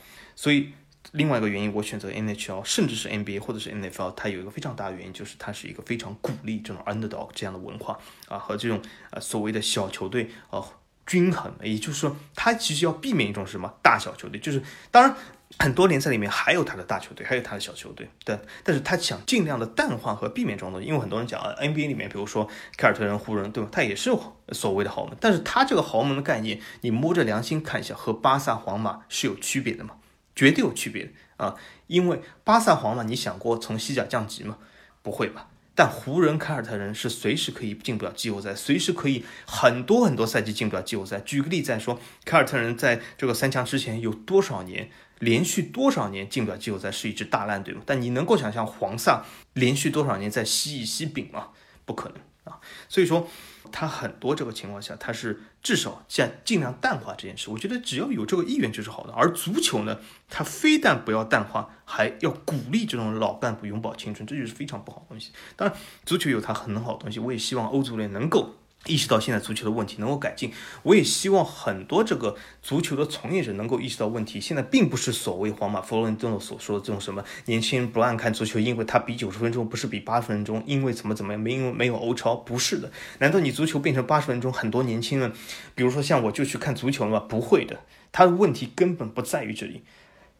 [0.42, 0.72] 所以，
[1.12, 8.82] 另外一个原因，我选择 NHL，甚至是 NBA 或者是 NFL，它有一个非常大的原因，就是它是一个非常鼓励这种 underdog 这样的文化啊，和这种
[9.12, 10.60] 呃所谓的小球队啊
[11.06, 11.54] 均衡。
[11.62, 15.14] 也就是说，它其实要避免一种什么大小球队，就是当然
[15.60, 23.68] 很多联赛里面还有它的大球队，还有它的小球队，对，但是他想尽量的淡化和避免这种东西，因为很多人讲啊，NBA 里面，比如说凯尔特人、湖人，对吧？
[23.70, 24.10] 它也是
[24.50, 29.94] 所谓的豪门，但是它这个豪门的概念，你摸着良心看一下，和巴萨、皇马是有区别的嘛？
[30.34, 31.54] 绝对有区别啊！
[31.86, 34.58] 因为巴萨、皇马，你想过从西甲降级吗？
[35.02, 35.48] 不会吧？
[35.74, 41.20] 但湖人、凯尔特人是随时可以进不了季后赛，随时可以很多很多赛季进不了季后赛。
[41.20, 47.82] 举个例子说，凯尔特人在这个三强之前有多少年连续多少年进不了季后赛，是一支大烂队吗？
[47.86, 49.24] 但你能够想象黄萨
[49.54, 51.48] 连续多少年在西乙西丙吗？
[51.84, 52.60] 不可能啊！
[52.88, 53.28] 所以说。
[53.70, 57.50] 他很多这个情况下，他是至少尽尽量淡化这件事。
[57.50, 59.12] 我觉得只要有这个意愿就是好的。
[59.12, 59.98] 而足球呢，
[60.28, 65.30] 他非但不要淡化，还要鼓励这种老干部永葆青春，这就是非常不好的东西。
[65.56, 68.54] 当然，足球有它很好的东西，我也希望欧足联能够。
[68.86, 70.52] 意识到现在足球的问题能够改进，
[70.82, 74.40] 我也希望很多这个足球的从业者能够意识到问题。
[74.40, 82.90] 现在并不是所谓皇马、弗洛伦蒂诺所说的这种什么年轻人不爱看足球，因为他比九十分钟不是比八十分钟，因为怎么怎么样，没因为没有欧超，不是的。
[83.20, 85.32] 难道你足球变成八十分钟，很多年轻人，
[85.76, 87.26] 比如说像我就去看足球了吗？
[87.28, 87.80] 不会的，
[88.10, 89.82] 他的问题根本不在于这里，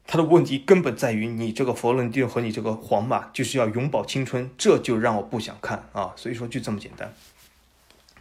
[0.05, 6.13] 他的问题根本在于你这个佛罗伦蒂诺和你这个皇马就是要永葆青春，这就让我不想看啊。
[6.17, 7.15] 所以说就这么简单。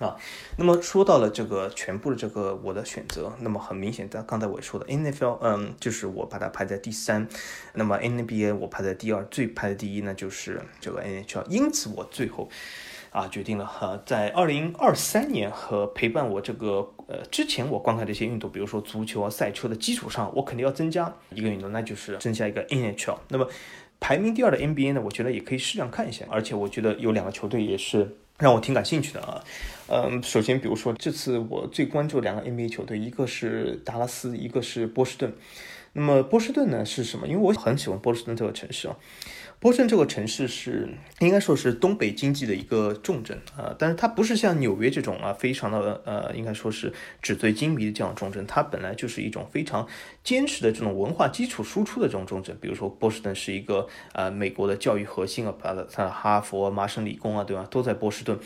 [0.01, 0.17] 啊，
[0.57, 7.27] 那么说到了这个全部的这个我的选择，那么很明显，在刚才我说的 NFL，嗯，就是我把它排在第三，
[7.75, 12.49] 那么 NBA 我排在第二，最排在第一呢就是这个 NHL，因此我最后
[13.11, 23.19] 啊决定了哈，在二零二三年和陪伴我这个呃之前我观看这些运动，比如说足球啊赛车的基础上，我肯定要增加一个运动，那就是增加一个 NHL。
[23.27, 23.47] 那么
[23.99, 28.17] 排名第二的 NBA 呢，我觉得也可以适量看一下，而且我觉得有两个球队也是。
[28.41, 29.43] 让我挺感兴趣的啊，
[29.87, 35.31] 嗯，首先比如说这次我最关注两个 NBA 球队，一个是达拉斯，一个是波士顿。
[35.93, 37.27] 那么波士顿呢是什么？
[37.27, 38.97] 因为我很喜欢波士顿这个城市啊。
[39.59, 40.89] 波士顿这个城市是
[41.19, 49.87] 应该说是东北经济的一个重镇啊，但是它不是像纽约这种啊，非常的呃，应该说是纸醉金迷的这样重镇，它本来就是一种非常
[50.23, 52.57] 坚实的这种文化基础输出的这种重镇。
[52.61, 58.37] 比如说波士顿是一个呃美国的教育核心啊，它的它的哈佛、麻省理工啊，对吧，都在波士顿。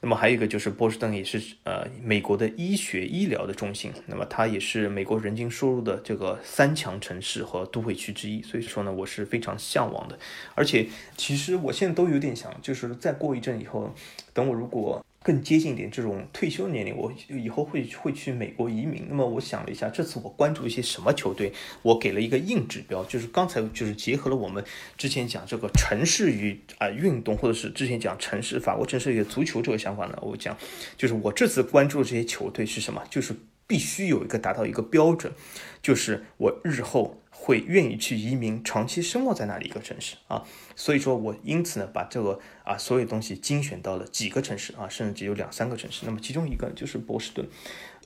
[0.00, 8.42] 那么还有一个就是波士顿也是呃美国的医学医疗的中心，那么它也是美国人均收入的这个三强城市和都会区之一。
[8.42, 10.18] 所以说呢，我是非常向往的，
[10.54, 13.92] 而且，其实我现在都有点想，就是再过一阵以后，
[14.32, 19.06] 等我如果更接近点这种退休年龄，我以后会会去美国移民。
[19.08, 21.52] 那么我想了一下，这次我关注一些什么球队，
[21.82, 24.64] 我给了一个硬指标，就是刚才就是结合了我们
[24.96, 30.56] 之前讲这个城市与啊运动，或者是之前讲城市法国城市与足球这个想法呢，我讲
[30.96, 33.34] 就是我这次关注这些球队是什么，就是
[33.66, 35.32] 必须有一个达到一个标准，
[35.80, 37.18] 就是我日后。
[37.34, 40.44] 会愿意去移民，长期生活在那里一个城市啊，
[40.76, 46.06] 所以说我因此呢，把这个啊所有东西精选到了几个城市啊，甚至只有两三个城市。
[46.06, 47.48] 那么其中一个就是波士顿，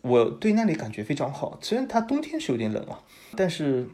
[0.00, 1.58] 我对那里感觉非常好。
[1.60, 3.02] 虽然它冬天是有点冷啊，
[3.36, 3.86] 但是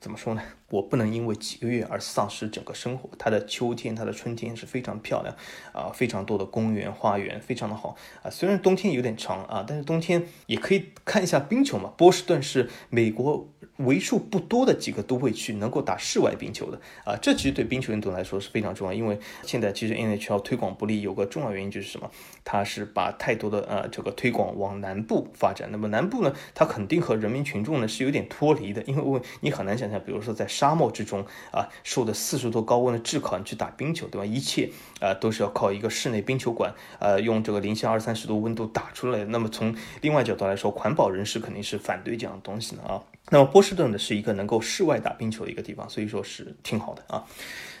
[0.00, 0.42] 怎么说呢？
[0.70, 3.10] 我不能因为几个月而丧失整个生活。
[3.18, 5.34] 它的秋天、它的春天是非常漂亮
[5.72, 8.30] 啊，非常多的公园、花园，非常的好啊。
[8.30, 11.92] 虽然冬天有点长啊，但是冬天也可以看一下冰球嘛。
[11.98, 13.46] 波士顿是美国。
[13.80, 18.92] 为数不多的几个都会区能够打室外冰球的啊，这其实对冰球运动来说是非常重要。
[18.92, 22.10] 因为现在其实 NHL 推广不利，有个重要原因就是什么？
[22.44, 25.70] 它是把太多的呃这个推广往南部发展。
[25.72, 34.26] 那么南部呢，它肯定和人民群众呢是有点脱离的，因为你很难想象，比如说在沙漠之中啊，受的四十度高温的炙烤，你去打冰球，对吧？
[34.26, 39.24] 一切啊都是要靠一个室内冰球馆，呃，用这个零下二三十度温度打出来。
[39.24, 43.02] 那么从另外角度来说，环保人士肯定是反对这样的东西的啊。
[43.30, 47.24] 那么波士顿呢是一个能够室外打冰球的一个地方，所以说是挺好的啊。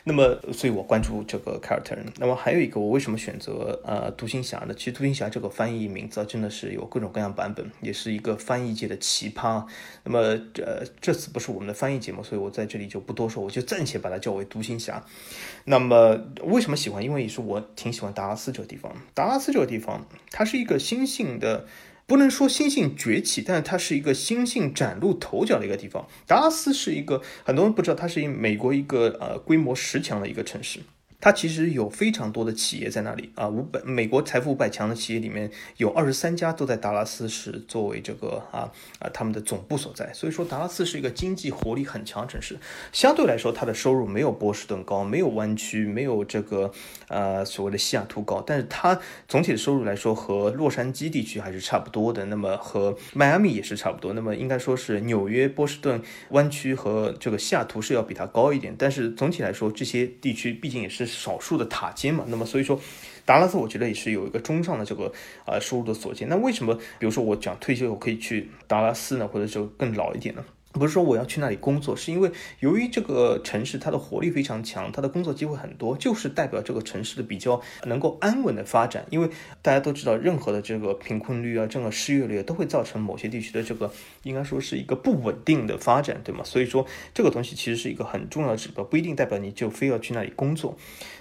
[0.04, 2.06] 那么，所以我关注这个凯尔特人。
[2.18, 4.74] 那么还有一个，我为什么选择呃独行侠呢？
[4.74, 9.64] 其实独行侠这个翻译名字真的是有各种各样版本，也是一个翻译界的奇葩。
[10.04, 10.18] 那么
[10.56, 15.04] 呃这次不是我们的翻译节目，所以我在这里就不多说，我就暂且把它叫为独行侠。
[15.64, 17.04] 那么为什么喜欢？
[17.04, 18.92] 因为也是我挺喜欢达拉斯这个地方。
[19.12, 21.66] 达拉斯这个地方，它是一个新兴的。
[22.10, 26.08] 不能说新兴崛起，但是它是一个新兴崭露头角的一个地方。
[26.26, 30.80] 达拉斯是一个很多人不知道，它是一美国一个呃规模十强的一个城市。
[31.20, 42.58] 它其实有非常多的企业在那里啊，五百美国财富五百强的企业里面有二十三家都在达拉斯是作为这个啊啊他们的总部所在，所以说达拉斯是一个经济活力很强城市。
[42.90, 46.72] 相对来说，它的收入没有波士顿高，没有湾区，没有这个
[47.08, 48.98] 呃所谓的西雅图高，但是它
[49.28, 56.00] 总体的收入来说和洛杉矶地区还是差不多的，那么和迈阿密也是差不多，那么应该说是纽约、波士顿
[56.30, 61.09] 湾区和这个西雅图是要比它高一点，但是总体来说这些地区毕竟也是。
[61.10, 62.80] 少数的塔尖嘛，那么所以说，
[63.24, 65.12] 达拉斯我觉得也是有一个中上的这个
[65.44, 66.28] 呃收入的所见。
[66.28, 70.44] 那为什么比如说我讲退休后可以去达拉斯呢，或者就更老一点呢？
[70.72, 79.04] 不是说我要去那里工作，是因为由于这个城市它的活力非常强，它的工作机会很多，就是代表这个城市的比较能够安稳的发展。
[79.10, 79.28] 因为
[79.62, 83.92] 大家都知道，任何的这个贫困率啊，这个失业率都会造成某些地区的这个
[84.22, 86.44] 应该说是一个不稳定的发展，对吗？
[86.44, 90.76] 所以说这个东西其实是一个很重要的指标，不一定代表你就非要去那里工作。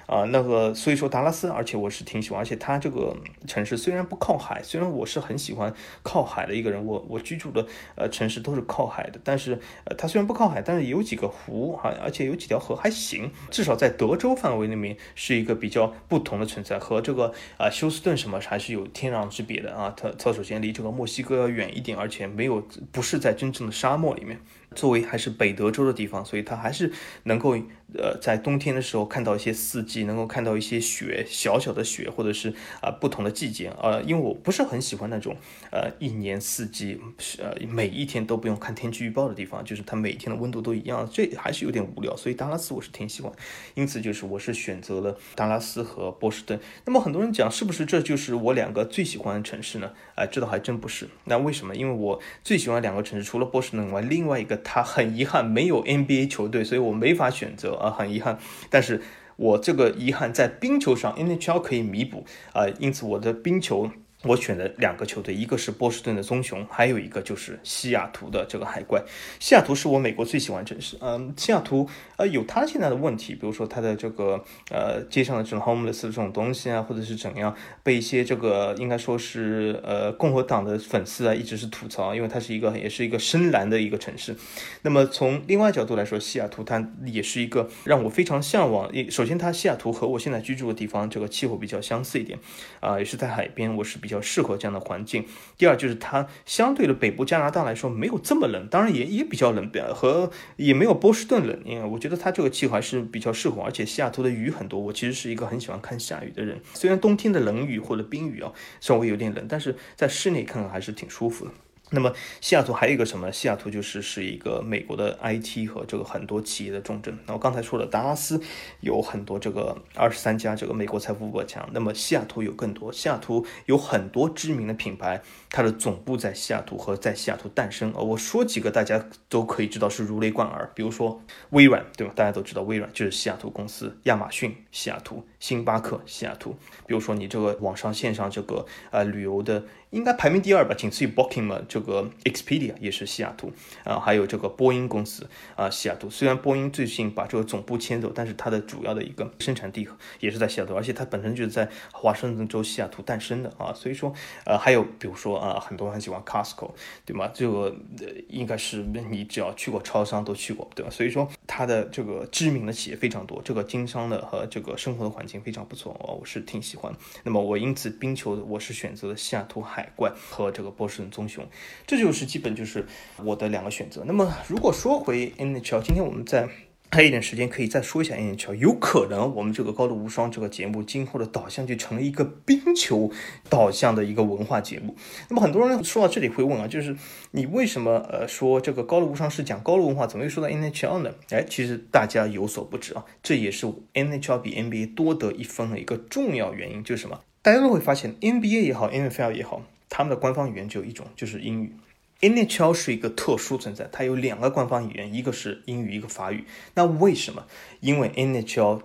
[0.10, 24.42] 啊，那个，所以说达拉斯，而且我是挺喜欢，而且它这个城市虽然不靠海，虽然我是很喜欢靠海的一个人，我我居住的呃城市都是靠海的，但是呃它虽然不靠海，但是有几个湖哈，而且有几条河还行，至少在德州范围里面是一个比较不同的存在，和这个啊休斯顿什么还是有天壤之别的啊，它它首先离这个墨西哥要远一点，而且没有不是在真正的沙漠里面。
[24.76, 26.92] 作为还是北德州的地方，所以它还是
[27.24, 27.58] 能够
[27.96, 35.36] 呃在冬天的时候看到一些四季，能够看到一些雪，小小的雪，或者是啊不同的季节呃，因为我不是很喜欢那种
[35.72, 37.02] 呃一年四季
[37.40, 42.16] 呃每一天都不用看天气预报的地方，就是它每天的温度都一样，这还是有点无聊。
[42.16, 43.34] 所以达拉斯我是挺喜欢，
[43.74, 46.60] 因此就是我是选择了达拉斯和波士顿。
[46.86, 49.92] 那么很多人讲是不是这就是我两个最喜欢的城市呢？
[50.14, 51.10] 哎，这倒还真不是。
[51.24, 51.76] 那为什么？
[51.76, 54.59] 因为我最喜欢两个城市，除了波士顿外，另外一个。
[54.64, 58.38] 他很遗憾没有 NBA 球队，所以我没法选择啊，很遗憾。
[58.70, 59.02] 但是
[59.36, 63.92] 我这个遗憾在冰球上，NHL 可以弥补啊，因此我的冰球。
[64.24, 69.02] 我选的两个球队，一个是波士顿的棕熊，还有一个就是西雅图的这个海怪。
[69.40, 70.98] 西雅图是我美国最喜欢城市。
[71.00, 84.36] 嗯，西雅图呃有它现在的问题，比如说它的这个呃街上的这种 homeless 这种东西啊，或者是怎样，被一些这个应该说是呃共和党的粉丝啊一直是吐槽，因为它是一个也是一个深蓝的一个城市。
[84.82, 88.92] 那么从另外角度来说，西雅图它也是一个让我非常向往。
[89.10, 92.38] 首先，它西雅图和我现在居住的地方这个气候比较相似一点
[92.82, 94.09] 啊，也是在海边，我是比。
[94.10, 95.24] 比较适合这样的环境。
[95.56, 101.62] 第二就是它相对的北部加拿大来说没有这么冷，当然也也比较冷，和也没有波士顿冷。
[101.64, 104.80] 因为我觉得它这个气候还是比较适合，而且西雅图的雨很多。
[104.80, 108.52] 我其实是一个很喜欢看下雨的人，虽然冬天的冷雨或者冰雨啊
[108.82, 111.52] 稍微有点冷，但是在室内看看还是挺舒服的。
[111.92, 113.32] 那么西雅图还有一个什么？
[113.32, 117.18] 西雅图就是是一个美国的 IT 和这个很多企业的重镇。
[117.26, 118.40] 那我刚才说了，达拉斯
[118.82, 122.94] 有很多这个二十三家这个美国财富五百强，那么西雅图有更多。
[122.94, 127.92] 西雅图有很多知名的品牌，它的总部在西雅图和在西雅图诞生。
[127.96, 132.14] 呃，我说几个大家都可以知道是如雷贯耳，比如说微软，对吧？
[132.16, 135.26] 大家都知道微软就是西雅图公司，亚马逊西雅图。
[135.40, 136.56] 星巴克西雅图。
[136.86, 139.64] 比如说你这个网上线上这个呃旅游的。
[139.92, 143.52] 应该排名第二吧，仅次于 Booking 嘛，这个 Expedia 也是西雅图
[143.84, 146.08] 啊，还有这个波音公司啊，西雅图。
[146.12, 149.88] 虽然波音最近把这个总部迁走，但是它的主要的一个生产地
[150.20, 153.74] 也是在西雅图，而且它本身就是在华盛顿州西雅图诞生的啊。
[153.74, 154.14] 所以说，
[154.46, 156.70] 呃，还有比如说啊，很多人很喜欢 Costco，
[157.04, 157.28] 对吗？
[157.34, 160.92] 这个呃应该是你只要去过超商都去过，对吧？
[160.92, 166.96] 所以说它的这个知名的企业非常多，这个经商的和这个生活的环境非常不错哦，我是挺喜欢。
[167.26, 169.88] 那么我因此冰球我是选择了西雅图海。
[169.96, 171.46] 怪和这个波士顿棕熊，
[171.86, 172.86] 这就是基本就是
[173.18, 174.04] 我的两个选择。
[174.06, 176.48] 那么如果说回 NHL，今天我们在
[176.92, 178.56] 还有一点时间，可以再说一下 NHL。
[178.56, 183.12] 有可能我们这个高度无双这个节目今后的导向就成了一个冰球
[183.48, 184.96] 导向的一个文化节目。
[185.30, 186.96] 那么很多人说到这里会问啊，就是
[187.32, 191.12] 你为什么呃说这个高度无双是讲高度文化，怎么又说到 NHL 呢？
[191.30, 197.20] 哎，其实大家有所不知啊，这也是 NHL 比 NBA 多得一分的一个重要原因，就是什么？
[197.42, 199.62] 大家都会发现，NBA 也好，NFL 也好。
[199.92, 201.74] 他们的官方语言只有一种，就是英语。
[202.22, 206.46] NHL 是一个特殊存在，它有两个官方语言，一个是英语，一个法语。
[206.74, 207.46] 那为什么？
[207.80, 208.82] 因为 NHL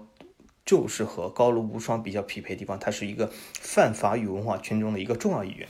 [0.64, 3.30] 就是和高卢无双比较匹配的地方，它是一个
[3.60, 5.68] 泛法语文化圈中的一个重要语言。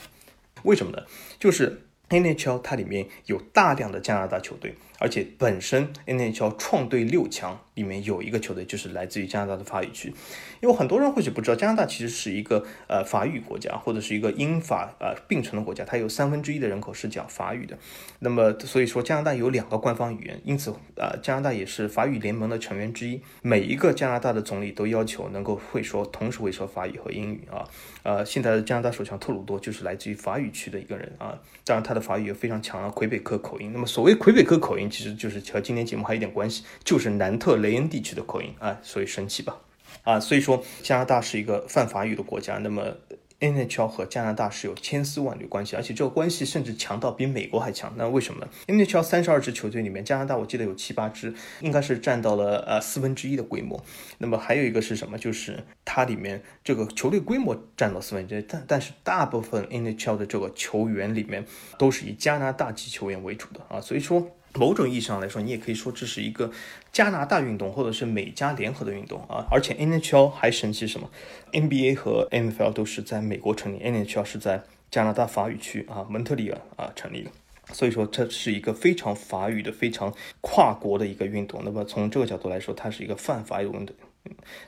[0.64, 1.02] 为什么呢？
[1.38, 4.74] 就是 NHL 它里面有大量的加拿大球队。
[4.98, 10.14] 而且本身 NHL 创队六强里面有一个球队就是来自于加拿大的法语区，
[10.60, 17.76] 因为很多人或许不知道，加拿大其实是一个呃法语国家，或者是一个英法呃并存的国家，它有三分之一的人口是讲法语的。
[18.20, 23.20] 那么所以说加拿大有两个官方语言，因此呃加拿大也是法语联盟的成员之一。
[23.42, 27.68] 每一个加拿大的总理都要求能够会说，同时会说法语和英语啊。
[28.04, 33.70] 呃，现在的加拿大首相特鲁多就是来自于法语区的一个人啊，当然他的法语也非常强啊魁北克口音。
[33.72, 34.84] 那么所谓魁北克口音。
[34.94, 39.56] 其实就是和今天节目还有一点关系，就是南特雷恩地区的口音啊，所以神奇吧？
[40.04, 42.96] 啊，所以说加拿大是一个泛法语的国家，那么
[43.40, 47.92] NHL 和加拿大是有千丝万缕关系，而且这个关系甚至强到比美国还强。
[47.96, 53.82] 那为什么呢？NHL 三十二支球队里面，加拿大我记得有七八支，应该是占到了呃四分之一的规模。
[54.18, 55.18] 那么还有一个是什么？
[55.18, 61.44] 就是它里面这个球队规模占到四分之一，但但是大部分 NHL 的这个球员里面
[61.78, 64.26] 都是以加拿大籍球员为主的啊，所以说。
[64.58, 66.50] 某种意义上来说，你也可以说这是一个
[66.92, 69.46] 加拿大运动，或者是美加联合的运动啊。
[69.50, 71.10] 而且 NHL 还神奇什么
[71.52, 77.30] ？NBA 和 NFL 都是在美国成立，NHL 是在加拿大法语区啊蒙特利尔啊成立的。
[77.72, 81.62] 所以说，这是一个非常法语的、非常跨国的一个运动。
[81.64, 83.96] 那么从这个角度来说，它是一个泛法语运动。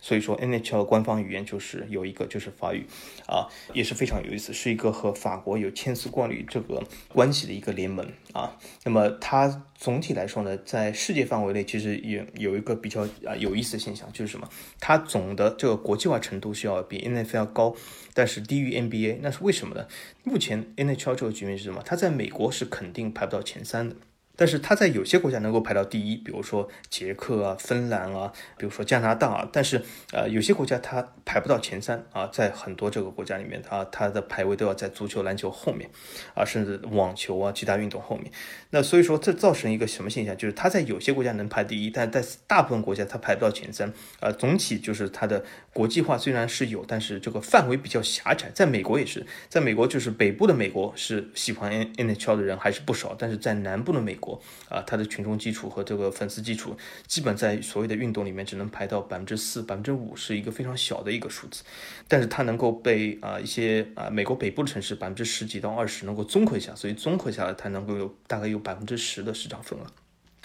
[0.01, 2.87] 所以说，NHL 官方语言就是有一个就是法语，
[3.27, 8.57] 啊，也是非常有意思，是一个和法国有千丝万缕这个关系的一个联盟啊。
[8.85, 14.49] 那么它总体来说呢，在世界范围内其实也有一个比较啊有意思的现象，就是什么？
[14.79, 17.75] 它总的这个国际化程度是要比 NFL 高，
[18.15, 19.87] 但是低于 NBA，那是为什么呢？
[20.23, 21.83] 目前 NHL 这个局面是什么？
[21.85, 23.97] 它在美国是肯定排不到前三的。
[24.37, 29.49] 但是它在有些国家能够排到第一，比如说捷克啊、芬兰啊，比如说加拿大啊。
[29.51, 29.83] 但是
[30.13, 35.91] 呃，有些国家它排不到前三啊，在很多这个国家里面，它它的排位都要在足球、篮球后面
[36.35, 38.31] 啊，甚至网球啊，其他运动后面。
[38.71, 40.37] 那所以说这造成一个什么现象？
[40.37, 43.91] 就是它在有些国家能排第一，但在大部分国家它排不到前三。
[44.21, 45.43] 啊，总体就是它的
[45.73, 48.51] 国际化虽然是有，但是这个范围比较狭窄。
[48.53, 54.27] 在美国也是，在美国就是北部的美国是喜欢 N NHL 的人还是不少，但是在南部的美国。
[54.27, 61.63] 国啊，它的群众基础和这个粉丝基础，基本在所谓的运动里面只能排到百分之四、百分之五，是一个非常小的一个数字。
[62.09, 69.87] 但是它能够被啊一些啊美国北部的城市百分之十几到二十能够综合一下，所以综合下来它能够有大概有百分之十的市场份额。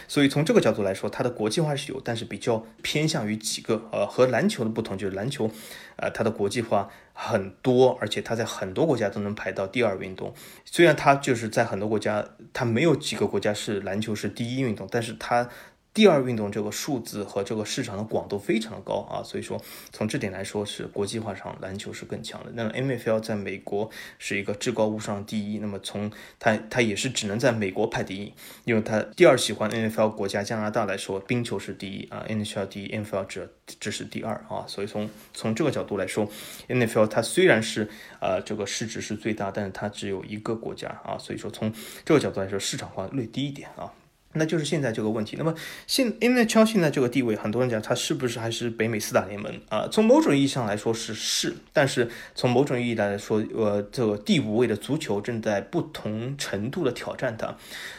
[0.07, 5.49] 所以从这个角度来说，它的国际化是有，但是比较偏向于几个，呃，和篮球的不同就是篮球，
[5.95, 10.33] 呃，它的国际化很多，而且它在很多国家都能排到第二运动。
[10.65, 15.49] 虽然它就是在很多国家，它没有几个国家是篮球是第一运动，但是它。
[15.93, 19.61] 第二运动这个数字和这个市场的广度非常的高啊，所以说
[19.91, 22.51] 从这点来说是国际化上篮球是更强的。
[22.53, 28.33] 那么 NFL 在美国是一个至高无上的第一，那么从它它也是只能在美国排第一，
[28.63, 36.25] 因为它第二喜欢 NFL 国家加拿大来说，冰球是第一啊，NHL 第一，NFL 只只是第二啊，所以从从这个角度来说
[36.69, 37.89] ，NFL 它虽然是
[38.21, 41.73] 呃这个市值是最大，但是它只有一个国家啊，所以说从
[42.05, 43.91] 这个角度来说，市场化略低一点啊。
[44.33, 45.35] 那就是现在这个问题。
[45.37, 45.53] 那么
[45.87, 49.87] 现 NHL 现在这个地位，很多人讲它是不是还是北美四大联盟啊？
[49.91, 57.55] 从某种意义上来说是是，但是从某种意义来说，呃，这个第五位的足球正在不同程度的挑战它。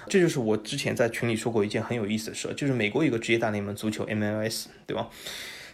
[0.09, 5.09] 这就是我之前在群里说过一件很有意思的事，就是美国有个职业大联盟足球 MLS，对吧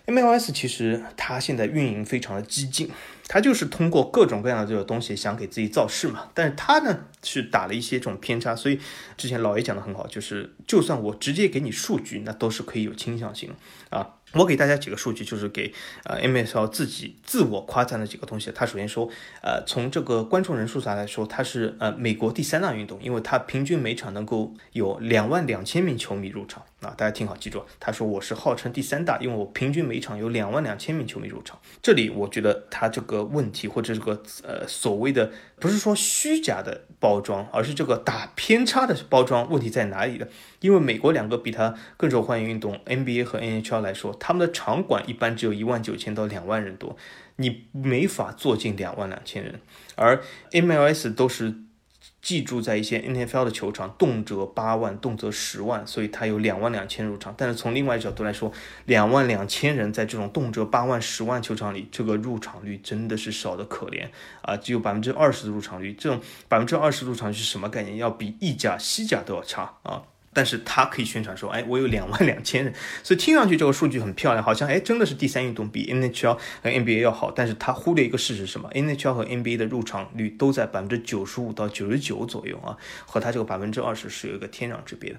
[0.06, 2.90] ？MLS 其实它现在运营非常的激进，
[3.28, 6.26] 他就是通过各种各样的这个东西想给自己造势嘛。
[6.34, 8.80] 但是他呢是打了一些这种偏差，所以
[9.16, 13.54] 之前老爷讲的很好，就是就算我直接给你数据，那都是可以有倾向性
[13.90, 14.14] 啊。
[14.34, 15.72] 我给大家几个数据，就是给
[16.04, 18.52] 呃 MSL 自己自我夸赞的几个东西。
[18.54, 19.08] 他首先说，
[19.40, 26.94] 呃，从这个观众人数上来说，它是呃美国第三大运动，因为它平均每场能够有两万两千名球迷入场啊。
[26.96, 31.58] 大家听好记住，他说我是号称第三大，因为我平均每场有两万两千名球迷入场。
[31.82, 40.28] 这里我觉得他这个问题或者这个呃所谓的不是说虚假的包装，而是这个打偏差的包装问题在哪里的？
[40.60, 44.12] 因为美国两个比它更受欢迎运动 NBA 和 NHL 来说。
[44.18, 46.96] 他们的场馆一般只有一万九千到两万人多，
[47.36, 49.60] 你没法坐进两万两千人。
[49.94, 50.20] 而
[50.50, 51.54] MLS 都是
[52.28, 57.34] 寄住在一些 NFL 的球场，动辄八万，动辄十万，所以他有两万两千入场。
[57.38, 58.52] 但是从另外一角度来说，
[58.84, 64.06] 两万两千人在这种动辄八万、十万球场里，这个入场率真的是少的可怜
[64.42, 64.54] 啊！
[64.58, 67.96] 只有百分之二十的入场率，这种百分之二十入场率是什么概念？
[67.96, 70.02] 要比意甲、西甲都要差啊！
[70.32, 72.72] 但是他可以宣传说，哎，我有两万两千人，
[73.02, 77.30] 所以听上去这个数据很漂亮，好像哎真的是第三运动比 NHL 和 NBA 要好。
[77.30, 82.76] 但是他忽略一个事实什么？NHL 和 NBA 的入场率都在百分之九十五到九十九左右啊，
[83.06, 85.18] 和他这个百分之二十是有一个天壤之别的。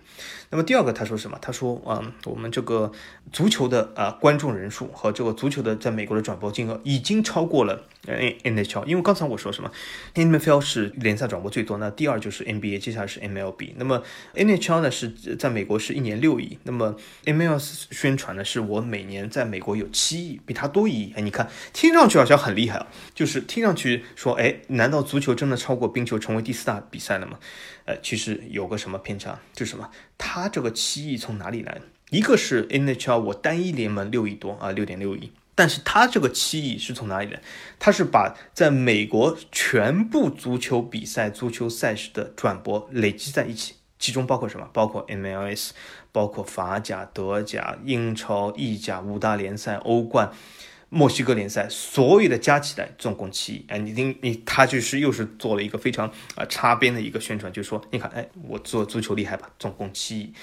[0.49, 1.37] 那么第二个他说什么？
[1.41, 2.91] 他说，嗯，我们这个
[3.31, 9.71] 足球的啊观众人数和这个足球的在美国的转播金额已经超过了 NHL，因为刚才我说什么
[10.15, 14.01] ？NFL 是联赛转播最多，那第二就是 NBA，接下来是 MLB，那么
[14.33, 15.35] NHL 呢是。
[15.37, 16.95] 在美国是一年六亿，那么
[17.25, 21.13] MLS 宣传的是我每年在美国有七亿，比他多一亿。
[21.15, 27.39] 哎，你看，听上去好像很厉害啊，就是听上去说，哎，难道足球真的超过冰球成为第四大比赛了吗？
[27.85, 31.79] 呃，其实有个什么偏差，就是什么，他这个七亿从哪里来？
[32.09, 37.41] 一个是 NHL，我单一联盟六亿多啊，六点六亿，但是他这个七亿是从哪里来？
[37.77, 43.75] 他是把在美国全部足球比赛、足球赛事的转播累积在一起。
[43.99, 44.67] 其中包括什么？
[44.73, 45.71] 包括 MLS，
[46.11, 50.31] 包括法甲、德甲、英超、意甲五大联赛、欧冠、
[50.87, 53.65] 墨西哥联赛，所有的加起来总共七亿。
[53.67, 59.49] 哎，你听，你他就是又是做了一个非常啊擦边的一个宣传，就是说，你看，哎，我做足球厉害吧？
[59.59, 60.33] 总共七亿，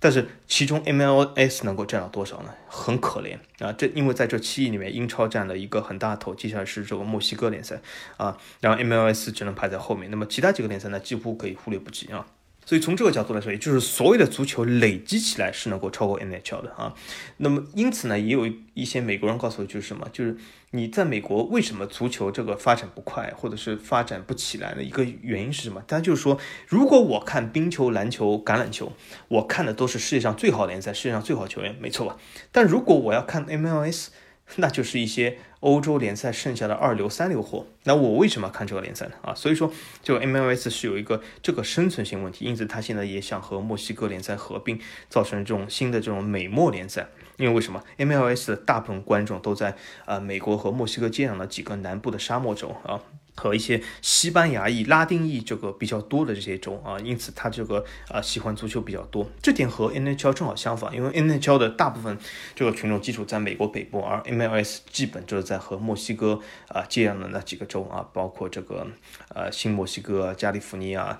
[0.00, 2.52] 但是其中 MLS 能够占到多少呢？
[2.66, 3.70] 很可怜啊！
[3.72, 7.80] 这因为在这七亿里面，英超占了一个很大头，接下来是这个墨西哥联赛
[8.16, 10.10] 啊，然后 MLS 只能排在后面。
[10.10, 12.26] 那么其他几个联赛呢，几乎可以忽略不计啊。
[12.64, 16.94] 所以从这个角度来说，也就是所有的足球累积起来是能够超过 NHL 的啊。
[17.38, 20.36] 那么因此呢，也有一些美国人告诉我，就是什么，就是
[20.70, 25.82] 你在美国为什么足球这个发展不快，或者是发展不起来的一个原因是什么？
[25.86, 26.38] 他就是说，
[26.68, 28.92] 如果我看冰球、篮球、橄榄球，
[29.28, 32.16] 我看的都是世界上最好联赛、世界上最好球员，没错吧？
[32.52, 34.08] 但如果我要看 MLS，
[34.56, 35.38] 那就是一些。
[35.62, 39.12] 欧洲联赛剩下的二流、三流货，那我为什么要看这个联赛呢？
[39.22, 47.06] 啊，所以说，就 MLS 是有一个这个生存性问题，因此他现在也想和墨西哥联赛合并，造成这种新的这种美墨联赛。
[47.36, 53.00] 因为为什么 MLS 的大部分观众都在呃美国和墨西哥接壤的几个南部的沙漠州啊？
[53.34, 59.28] 和一些西班牙裔、拉丁裔这个比较多的这些州啊，因此他这个啊喜欢足球比较多。
[59.40, 62.16] 这点和 NHL 正好相反，因为 NHL 的大部分
[62.54, 68.86] 这个群众基础在美国北部，而 MLS 基本就是在和墨西哥啊接壤的那几个州啊，包括这个
[69.34, 71.18] 呃新墨西哥、加利福尼亚、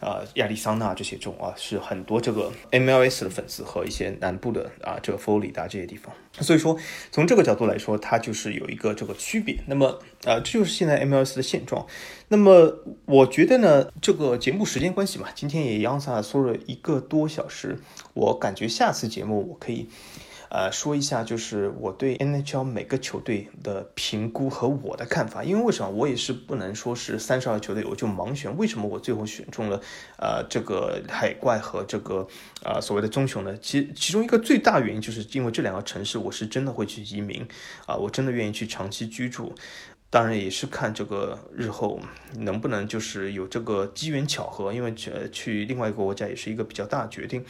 [0.00, 6.14] 啊亚利桑那这些州啊，是很多这个 MLS 的粉丝和一些南部的啊这个佛罗里达这些地方。
[6.40, 6.76] 所以说，
[7.12, 9.56] 从这个角度来说，它就是有一个这个区别。
[9.66, 11.86] 那么，呃，这就是现在 MLS 的现状。
[12.28, 17.78] 那么，我觉得呢，这个节目时间关系嘛，今天也央萨说了一个多小时，
[18.14, 19.88] 我感觉下次节目我可以。
[20.50, 29.80] 呃，说一下就是我对 NHL 每个球队的评估和我的看法，因为为什么我也是不能说是三十二球队我就盲选，为什么我最后选中了
[30.18, 32.26] 呃这个海怪和这个
[32.64, 33.56] 呃所谓的棕熊呢？
[33.58, 37.44] 其其中一个最大原因就是因为这两个城市我是真的会去移民
[37.86, 39.52] 啊，我真的愿意去长期居住，
[40.10, 41.98] 当然也是看这个日后
[42.36, 47.44] 能不能就是有这个机缘巧合，因为去去另外一个国家也是一个比较大的决定。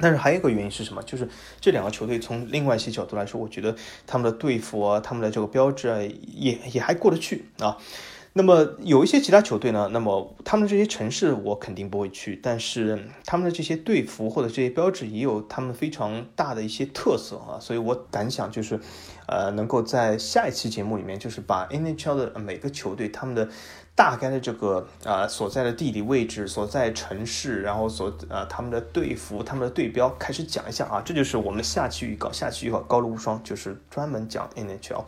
[0.00, 1.02] 但是还有一个原因是什么？
[1.02, 1.28] 就是
[1.60, 3.74] 这两个球队从另外一些角度来说，我觉得
[4.06, 5.98] 他们的队服啊，他们的这个标志啊，
[6.34, 7.76] 也也还过得去啊。
[8.34, 18.78] 那么有一些其他球队呢，那么他们这些城市我肯定不会去，但是他们的这些队服或者这些标志也有他们非常大的一些特色啊，所以我胆想就是，
[19.26, 23.48] 呃，能够在下一期节目里面，就是把 NHL 的每个球队他们的
[23.98, 35.02] 大概的这个啊所在的地理位置、所在城市，然后所呃他们的队服、他们的队标开始讲一下啊，这就是我们下期预告，下期预告高露无双就是专门讲 NHL。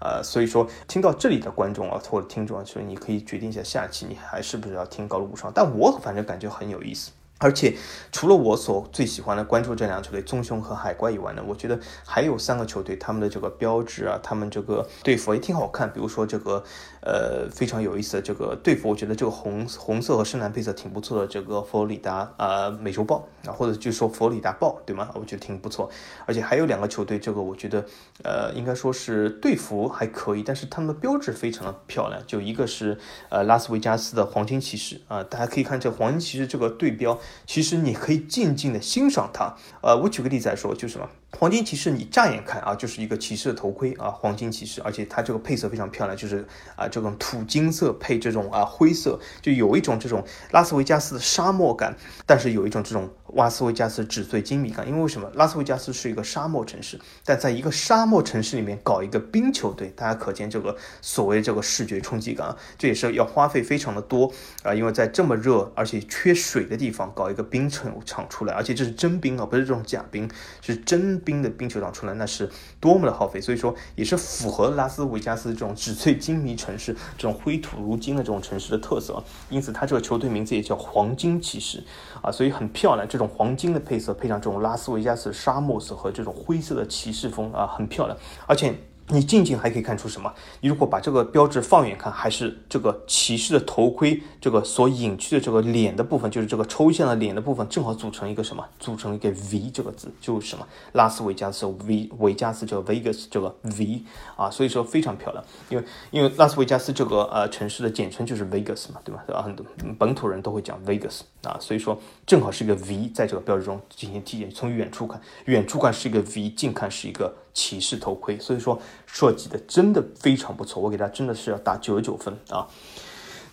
[0.00, 7.10] 呃，所以说听到这里的观众啊，或者听众啊，其实你可以决定一下下期你还是不是要听高露无双，但我反正感觉很有意思。
[7.38, 7.76] 而且
[8.12, 11.76] 除了我所最喜欢的关注这两个球队棕熊和海怪以外呢，我觉得
[12.06, 15.92] 还有三个球队，他们的这个标志啊，他们这个队服也挺好看。
[15.92, 16.62] 比如说这个
[17.02, 21.26] 呃非常有意思的这个队服，我觉得这个红红色和深蓝配色挺不错的。
[21.26, 25.10] 这个佛罗里达啊美洲豹啊，或者就说佛罗里达豹对吗？
[25.14, 25.90] 我觉得挺不错。
[26.26, 27.84] 而且还有两个球队，这个我觉得
[28.24, 32.22] 呃应该说是队服还可以，但是他们的标志非常的漂亮。
[32.26, 32.98] 就一个是
[33.28, 37.18] 呃拉斯维加斯的黄金骑士啊，大家可以看这黄金骑士这个队标。
[37.46, 39.54] 其实你可以静静的欣赏它。
[39.82, 41.08] 呃，我举个例子来说，就是什么？
[41.38, 46.46] 黄金骑士，你乍眼看啊，就是一个骑士的头盔啊，黄金骑士，而且它这个配色非常漂亮，就是
[46.76, 51.96] 啊这种土金色配这种啊灰色，就有一种这种拉斯维加斯的沙漠感，
[52.26, 54.86] 但是有一种这种拉斯维加斯纸醉金迷感。
[54.86, 55.30] 因为为什么？
[55.34, 64.32] 拉斯维加斯是一个沙漠城市，但在一个沙漠城市里面搞一个冰球队，大家可见这个所谓这个视觉冲击感啊，这也是要花费非常的多
[64.62, 70.28] 啊，因为在这么热而且缺水的地方搞一个冰球场出来，而且这是真冰啊，不是这种假冰，
[70.60, 71.22] 是真。
[71.24, 72.50] 冰的冰球场出来，那是
[72.80, 81.84] 多么的耗费，所以说也是符合拉斯维加斯这种纸醉金迷城市、这种灰土如金的这种城市的特色，因此它这个球队名字也叫黄金骑士
[82.20, 88.74] 啊，所以很漂亮，这种黄金的配色配上这种拉斯维加斯沙漠色和这种灰色的骑士风啊，很漂亮，而且。
[89.12, 90.32] 你近近还可以看出什么？
[90.62, 98.66] 你如果把这个标志放远看，还是这个骑士的头盔，这个所隐去的这个脸的部分，就是这个抽象的脸的部分，正好组成一个什么？
[98.80, 100.66] 组成一个 V 这个字，就是什么？
[100.92, 104.02] 拉斯维加斯 V，维加斯这个 Vegas 这个 V
[104.34, 105.44] 啊，所以说非常漂亮。
[105.68, 109.22] 因为因为拉斯维加斯这个呃城市的简称就是 Vegas 嘛，对吧？
[109.26, 109.42] 对吧？
[109.42, 109.66] 很多
[109.98, 114.50] 本土人都会讲 Vegas 啊，所以说正好是一个 V 在这个标志中进行体现。
[114.50, 117.30] 从远处看，远处看是一个 V，近看是一个。
[117.54, 122.66] 骑士头盔，所以说设计的真的非常不错，我给他真的是要打九十九分啊。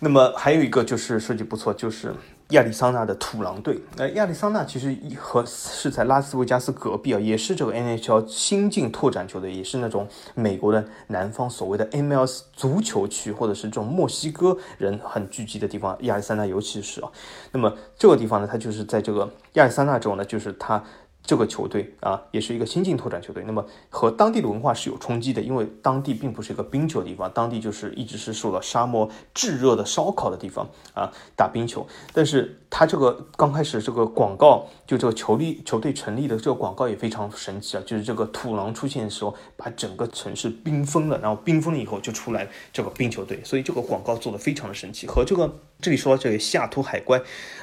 [0.00, 2.14] 那么还有一个就是设计不错，就是
[2.48, 3.78] 亚利桑那的土狼队。
[3.98, 15.94] 那亚利桑那其实和是在拉斯维加斯隔壁啊，也是这个 NHL 新晋拓展球队，也是那种美国的南方所谓的 MLS 足球区，或者是这种墨西哥人很聚集的地方。
[16.00, 17.10] 亚利桑那尤其是啊，
[17.52, 20.82] 那么这个地方呢，它就是在这个亚利桑那州呢，就是它。
[21.22, 23.44] 这个球队啊，也是一个新晋拓展球队。
[23.46, 31.86] 那么和当地的文化是有冲击的，因为当地并不是一个冰球的地方，当地就是一直是受到沙漠炙热的烧烤的地方啊，打冰球。
[32.12, 45.60] 但是它这个刚开始这个广告，就这个球力球队成立的这个广告也非常神奇啊，就是这个土狼出现的时候，把整个城市冰封了，然后冰封了以后就出来这个冰球队，所以这个广告做的非常的神奇，和这个。
[45.82, 47.18] 这里说这个西雅图海怪，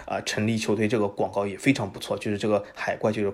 [0.08, 3.30] 啊，成立球队这个广告也非常不错，就是这个海怪就是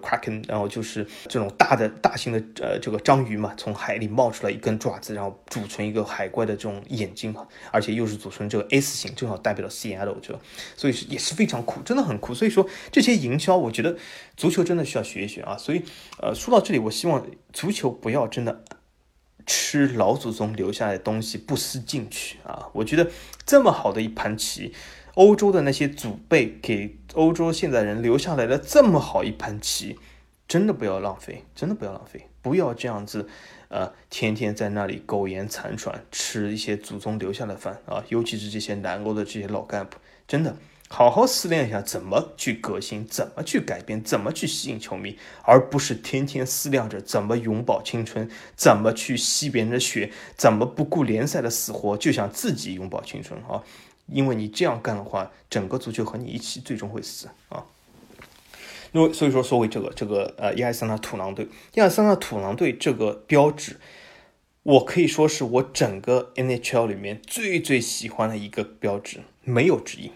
[0.47, 7.35] 然后就是这种大的大型的呃这个章鱼嘛，从海里冒出来一根爪子，然后组成一个海怪的这种眼睛，
[7.71, 10.39] 而且又是组成这个 S 型，正好代表了 Seattle，这
[10.75, 12.33] 所以是也是非常酷，真的很酷。
[12.33, 13.95] 所以说这些营销，我觉得
[14.37, 15.57] 足球真的需要学一学啊。
[15.57, 15.83] 所以
[16.19, 18.63] 呃说到这里，我希望足球不要真的。
[19.45, 22.69] 吃老祖宗留下来的东西不思进取啊！
[22.71, 23.11] 我觉得
[23.45, 24.73] 这么好的一盘棋，
[25.15, 29.97] 欧洲的那些祖辈给欧洲现代人留下来的这么好一盘棋，
[30.47, 33.27] 真的不要浪费，真的不要浪费，不要这样子，
[33.67, 38.03] 呃，天天在那里苟延残喘，吃一些祖宗留下的饭啊！
[38.09, 40.57] 尤其是这些南欧的这些老干部，真的。
[40.89, 53.63] 好好思量一下，怎么去革新，怎么去改变，怎么去吸引球迷，而不是天天思量着怎么永葆青春，怎么去吸别人的血，怎么不顾联赛的死活，就想自己永葆青春啊！
[54.07, 57.63] 因为你这样干的话，整个足球和你一起最终会死啊！
[58.91, 63.79] 那所以说，所谓这个这个呃亚历山大土狼队，亚历山大土狼队这个标志，
[64.61, 70.11] 我可以说是我整个 NHL 里面最最喜欢的一个标志，没有之一。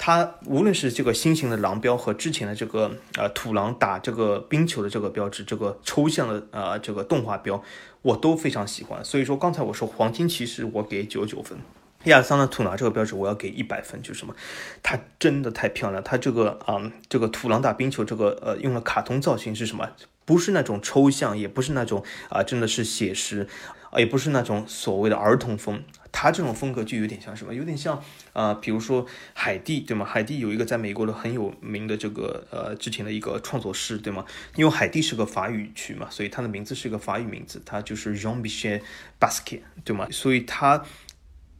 [0.00, 7.60] 它无论是这个新型的狼标和之前的这个呃土狼打这个冰球的这个标志，这个抽象的呃这个动画标，
[8.02, 9.04] 我都非常喜欢。
[9.04, 11.58] 所以说刚才我说黄金骑士我给九九分，
[12.04, 14.34] 亚桑的土狼这个标志我要给一百分，就是什么？
[14.82, 16.02] 它真的太漂亮。
[16.02, 19.90] 它这个啊这个土狼打冰球这个呃用了卡通造型是什么？
[20.24, 23.48] 不是那种抽象，也不是那种啊真的是写实
[23.90, 23.98] 啊。
[23.98, 27.54] 也不是那种所谓的儿童风，他这种风格就有点像什么？
[27.54, 28.02] 有点像
[28.34, 30.04] 啊，比如说海蒂，对吗？
[30.04, 34.26] 海蒂有一个在美国的很有名的这个呃之前的一个创作师，对吗？
[34.56, 38.82] 因为海蒂是个法语区嘛，所以他的名字是一个法语名字，他就是 Jean-Michel
[39.18, 40.06] Basquiat，对吗？
[40.10, 40.84] 所以他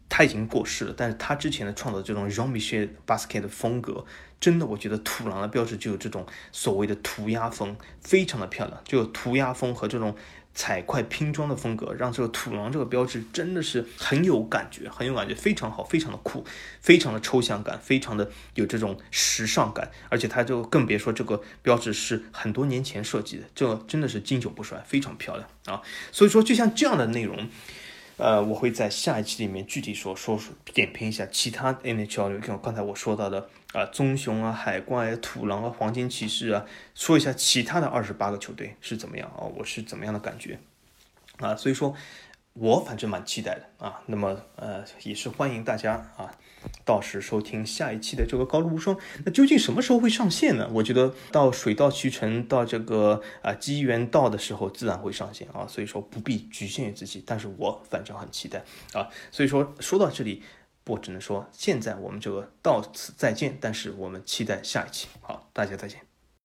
[0.08, 4.04] 他已经过世了，但是他之前的创造这种 Jean-Michel Basquiat 的风格，
[4.40, 10.16] 真的我觉得土狼的标志就有这种所谓的涂鸦风，非常的漂亮，就有涂鸦风和这种。
[10.54, 16.44] 彩块拼装的风格，让这个土狼这个标志真的是很有感觉，很有感觉，非常好，非常的酷，
[16.80, 25.80] 非常的抽象感，非常的有这种时尚感，而且它就更别说这个标志是很多年前设计的，这真的是经久不衰，非常漂亮啊！
[26.10, 27.48] 所以说，就像这样的内容。
[28.18, 30.38] 呃，我会在下一期里面具体说说
[30.74, 40.58] 点评一下其他 NHL，像刚才我说到的啊，棕熊啊、海怪啊、土狼啊、黄金骑士啊，说一下其他的二十八个球队是怎么样啊，我是怎么样的感觉
[41.38, 41.94] 啊，所以说。
[42.54, 46.34] 我反正蛮期待的啊，那么呃也是欢迎大家啊，
[46.84, 48.96] 到时收听下一期的这个高露无双。
[49.24, 50.68] 那究竟什么时候会上线呢？
[50.72, 55.66] 我觉得到水到渠成，到这个啊机缘到的时候，自然会上线啊。
[55.66, 59.08] 所以说不必局限于自己，但是我反正很期待啊。
[59.30, 60.42] 所以说说到这里，
[60.86, 65.08] 我只能说现在我们这个到此再见，但是我们期待下一期。
[65.20, 66.07] 好，大家再见。